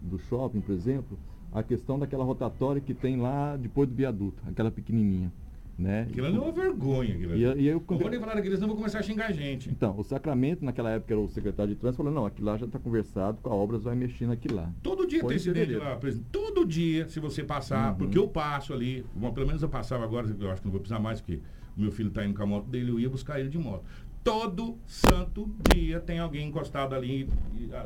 [0.00, 1.18] do shopping, por exemplo,
[1.52, 5.32] a questão daquela rotatória que tem lá depois do viaduto, aquela pequenininha.
[5.80, 6.02] Né?
[6.02, 7.14] Aquilo ali é uma vergonha.
[7.14, 9.70] Aquilo e, e eu, vou nem falar daqueles, não vou começar a xingar a gente.
[9.70, 12.66] Então, o Sacramento, naquela época, era o secretário de trânsito, falou, não, aquilo lá já
[12.66, 14.70] está conversado, com a obra vai mexer naquilo lá.
[14.82, 16.28] Todo dia tem incidente lá, presidente.
[16.30, 17.98] Todo dia, se você passar, uhum.
[17.98, 21.00] porque eu passo ali, pelo menos eu passava agora, eu acho que não vou precisar
[21.00, 21.40] mais, porque
[21.74, 23.82] o meu filho está indo com a moto dele, eu ia buscar ele de moto.
[24.22, 27.26] Todo santo dia tem alguém encostado ali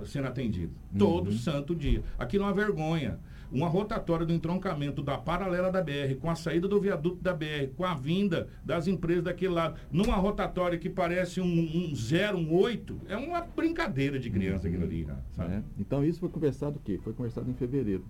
[0.04, 0.72] sendo atendido.
[0.98, 1.38] Todo uhum.
[1.38, 2.02] santo dia.
[2.18, 3.20] Aqui não há vergonha
[3.54, 7.68] uma rotatória do entroncamento da paralela da BR, com a saída do viaduto da BR,
[7.76, 12.52] com a vinda das empresas daquele lado, numa rotatória que parece um, um zero, um
[12.52, 15.16] oito, é uma brincadeira de criança aquilo ali, né?
[15.38, 15.62] É.
[15.78, 16.98] Então isso foi conversado o quê?
[17.02, 18.04] Foi conversado em fevereiro.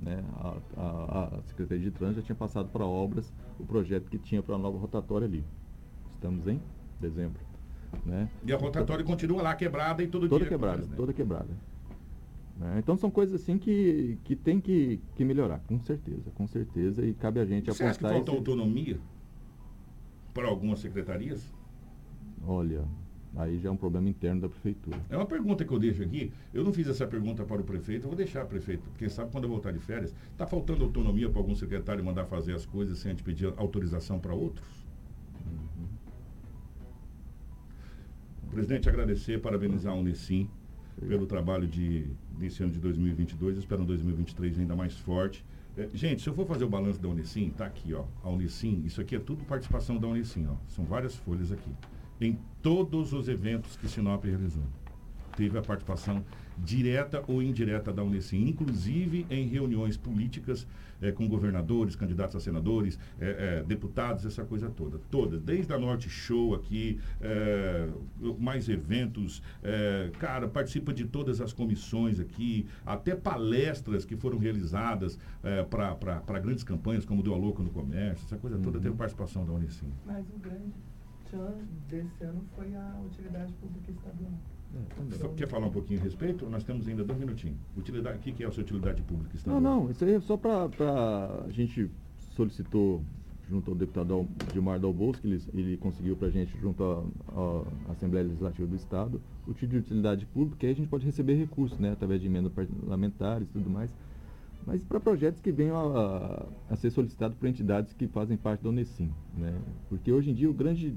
[0.00, 0.22] Né?
[0.36, 4.42] A, a, a Secretaria de Trânsito já tinha passado para obras o projeto que tinha
[4.42, 5.44] para a nova rotatória ali.
[6.12, 6.60] Estamos em
[7.00, 7.40] dezembro.
[8.04, 8.28] Né?
[8.44, 10.48] E a rotatória continua lá quebrada e todo toda dia.
[10.48, 10.96] Quebrada, faz, né?
[10.96, 11.48] Toda quebrada.
[12.58, 12.76] Né?
[12.78, 17.12] Então são coisas assim que, que tem que, que melhorar, com certeza, com certeza, e
[17.12, 18.38] cabe a gente Você acha que falta esse...
[18.38, 18.98] autonomia
[20.32, 21.54] para algumas secretarias?
[22.46, 22.84] Olha,
[23.36, 24.98] aí já é um problema interno da prefeitura.
[25.10, 26.32] É uma pergunta que eu deixo aqui.
[26.54, 28.88] Eu não fiz essa pergunta para o prefeito, eu vou deixar o prefeito.
[28.96, 32.54] Quem sabe quando eu voltar de férias, está faltando autonomia para algum secretário mandar fazer
[32.54, 34.86] as coisas sem a gente pedir autorização para outros?
[35.44, 35.88] Uhum.
[38.50, 40.48] Presidente, agradecer, parabenizar a Unicim
[41.00, 42.06] pelo trabalho de,
[42.38, 43.58] desse ano de 2022.
[43.58, 45.44] Espero um 2023 ainda mais forte.
[45.76, 48.04] É, gente, se eu for fazer o balanço da Unicim, tá aqui, ó.
[48.22, 50.54] A Unicim, isso aqui é tudo participação da Unicim, ó.
[50.68, 51.70] São várias folhas aqui.
[52.20, 54.64] Em todos os eventos que Sinop realizou.
[55.36, 56.24] Teve a participação
[56.58, 60.66] direta ou indireta da Unicim, inclusive em reuniões políticas
[61.00, 64.98] é, com governadores, candidatos a senadores, é, é, deputados, essa coisa toda.
[65.10, 66.98] Todas, desde a Norte Show aqui,
[68.38, 69.42] mais eventos,
[70.18, 75.18] cara, participa de todas as comissões aqui, até palestras que foram realizadas
[75.70, 78.82] para grandes campanhas, como Deu a Louco no Comércio, essa coisa toda uhum.
[78.82, 79.92] teve participação da Unicim.
[80.04, 80.72] Mas o grande
[81.24, 81.54] tchan
[81.88, 84.32] desse ano foi a utilidade pública estadual.
[84.74, 86.48] É, Quer falar um pouquinho a respeito?
[86.48, 87.58] Nós temos ainda dois minutinhos.
[87.76, 89.60] Utilidade, o que, que é a sua utilidade pública estadual?
[89.60, 91.44] Não, não, isso aí é só para.
[91.46, 91.90] A gente
[92.34, 93.02] solicitou
[93.48, 98.26] junto ao deputado Gilmar Dalbos, que ele, ele conseguiu para a gente, junto à Assembleia
[98.26, 101.78] Legislativa do Estado, o título de utilidade pública, que aí a gente pode receber recursos,
[101.78, 103.94] né, através de emendas parlamentares e tudo mais,
[104.66, 108.64] mas para projetos que venham a, a, a ser solicitados por entidades que fazem parte
[108.64, 109.56] da Unesim, né,
[109.88, 110.96] porque hoje em dia o grande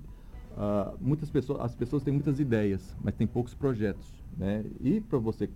[0.51, 4.65] Uh, muitas pessoas, as pessoas têm muitas ideias, mas tem poucos projetos, né?
[4.81, 5.49] E para você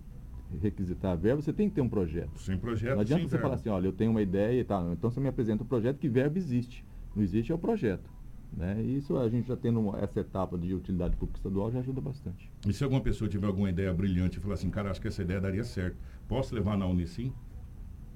[0.60, 2.38] requisitar verba, você tem que ter um projeto.
[2.38, 3.42] Sem projeto, Não adianta você verba.
[3.42, 4.92] falar assim, olha, eu tenho uma ideia e tal.
[4.92, 6.84] Então você me apresenta um projeto que verba existe.
[7.14, 8.08] Não existe é o projeto.
[8.56, 8.80] Né?
[8.82, 12.50] E isso a gente já tendo essa etapa de utilidade pública estadual já ajuda bastante.
[12.66, 15.22] E se alguma pessoa tiver alguma ideia brilhante e falar assim, cara, acho que essa
[15.22, 15.96] ideia daria certo,
[16.28, 17.32] posso levar na Unicim?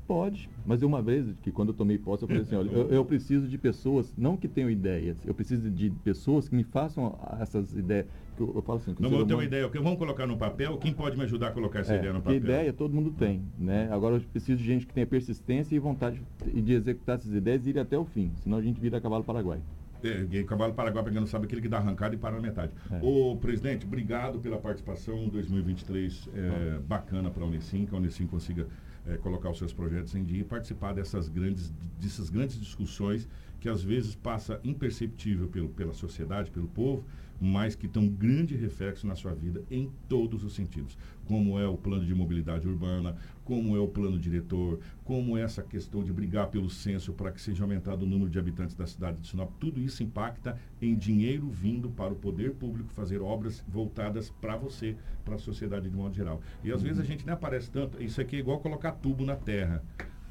[0.08, 3.04] Pode, mas uma vez que quando eu tomei posse, eu falei assim, olha, eu, eu
[3.04, 7.74] preciso de pessoas, não que tenham ideias, eu preciso de pessoas que me façam essas
[7.74, 8.06] ideias.
[8.34, 10.38] Que eu, eu falo assim, Não vou ter uma ideia, o que vamos colocar no
[10.38, 12.36] papel, quem pode me ajudar a colocar essa É, ideia no papel?
[12.38, 13.86] ideia todo mundo tem, né?
[13.92, 17.66] Agora eu preciso de gente que tenha persistência e vontade de de executar essas ideias
[17.66, 19.60] e ir até o fim, senão a gente vira cavalo paraguai.
[20.02, 22.72] É, cavalo paraguai, pra quem não sabe, aquele que dá arrancada e para na metade.
[22.90, 22.98] É.
[23.02, 25.28] Ô, presidente, obrigado pela participação.
[25.28, 28.66] 2023 é bacana para a Unicim, que a Unicim consiga
[29.08, 33.28] é, colocar os seus projetos em dia e participar dessas grandes, dessas grandes discussões
[33.60, 37.04] que às vezes passa imperceptível pelo, pela sociedade, pelo povo,
[37.40, 40.96] mas que tem um grande reflexo na sua vida em todos os sentidos.
[41.26, 45.62] Como é o plano de mobilidade urbana, como é o plano diretor, como é essa
[45.62, 49.18] questão de brigar pelo censo para que seja aumentado o número de habitantes da cidade
[49.18, 49.50] de Sinop.
[49.58, 54.96] Tudo isso impacta em dinheiro vindo para o poder público fazer obras voltadas para você,
[55.24, 56.40] para a sociedade de modo geral.
[56.64, 58.02] E às vezes a gente nem aparece tanto.
[58.02, 59.82] Isso aqui é igual colocar tubo na terra.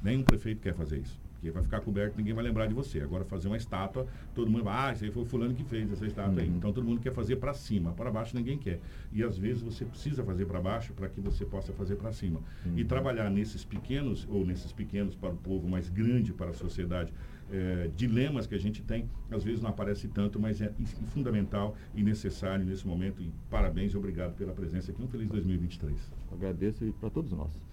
[0.04, 1.27] Nenhum prefeito quer fazer isso.
[1.38, 3.00] Porque vai ficar coberto, ninguém vai lembrar de você.
[3.00, 5.92] Agora, fazer uma estátua, todo mundo vai, ah, isso aí foi o fulano que fez
[5.92, 6.48] essa estátua aí.
[6.48, 8.80] Então, todo mundo quer fazer para cima, para baixo ninguém quer.
[9.12, 12.42] E às vezes você precisa fazer para baixo para que você possa fazer para cima.
[12.76, 17.14] E trabalhar nesses pequenos, ou nesses pequenos para o povo, mas grande para a sociedade,
[17.50, 20.72] eh, dilemas que a gente tem, às vezes não aparece tanto, mas é
[21.14, 23.22] fundamental e necessário nesse momento.
[23.22, 25.02] E parabéns e obrigado pela presença aqui.
[25.02, 25.96] Um feliz 2023.
[26.32, 27.66] Agradeço e para todos nós.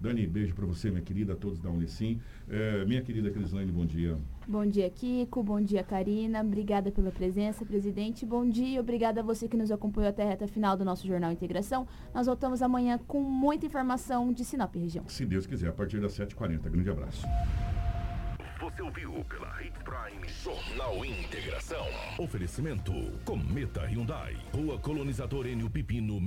[0.00, 2.20] Dani, beijo para você, minha querida, a todos da Unicim.
[2.48, 4.16] Eh, minha querida Crislane, bom dia.
[4.46, 5.42] Bom dia, Kiko.
[5.42, 6.40] Bom dia, Karina.
[6.40, 8.24] Obrigada pela presença, presidente.
[8.24, 8.80] Bom dia.
[8.80, 11.86] Obrigada a você que nos acompanhou até a reta final do nosso Jornal Integração.
[12.14, 15.04] Nós voltamos amanhã com muita informação de Sinop região.
[15.08, 16.70] Se Deus quiser, a partir das 7h40.
[16.70, 17.26] Grande abraço.
[18.60, 21.86] Você ouviu pela Hits Prime Jornal Integração.
[22.18, 22.92] Oferecimento
[23.24, 24.36] Cometa Hyundai.
[24.52, 26.20] Rua Colonizador Enio Pipino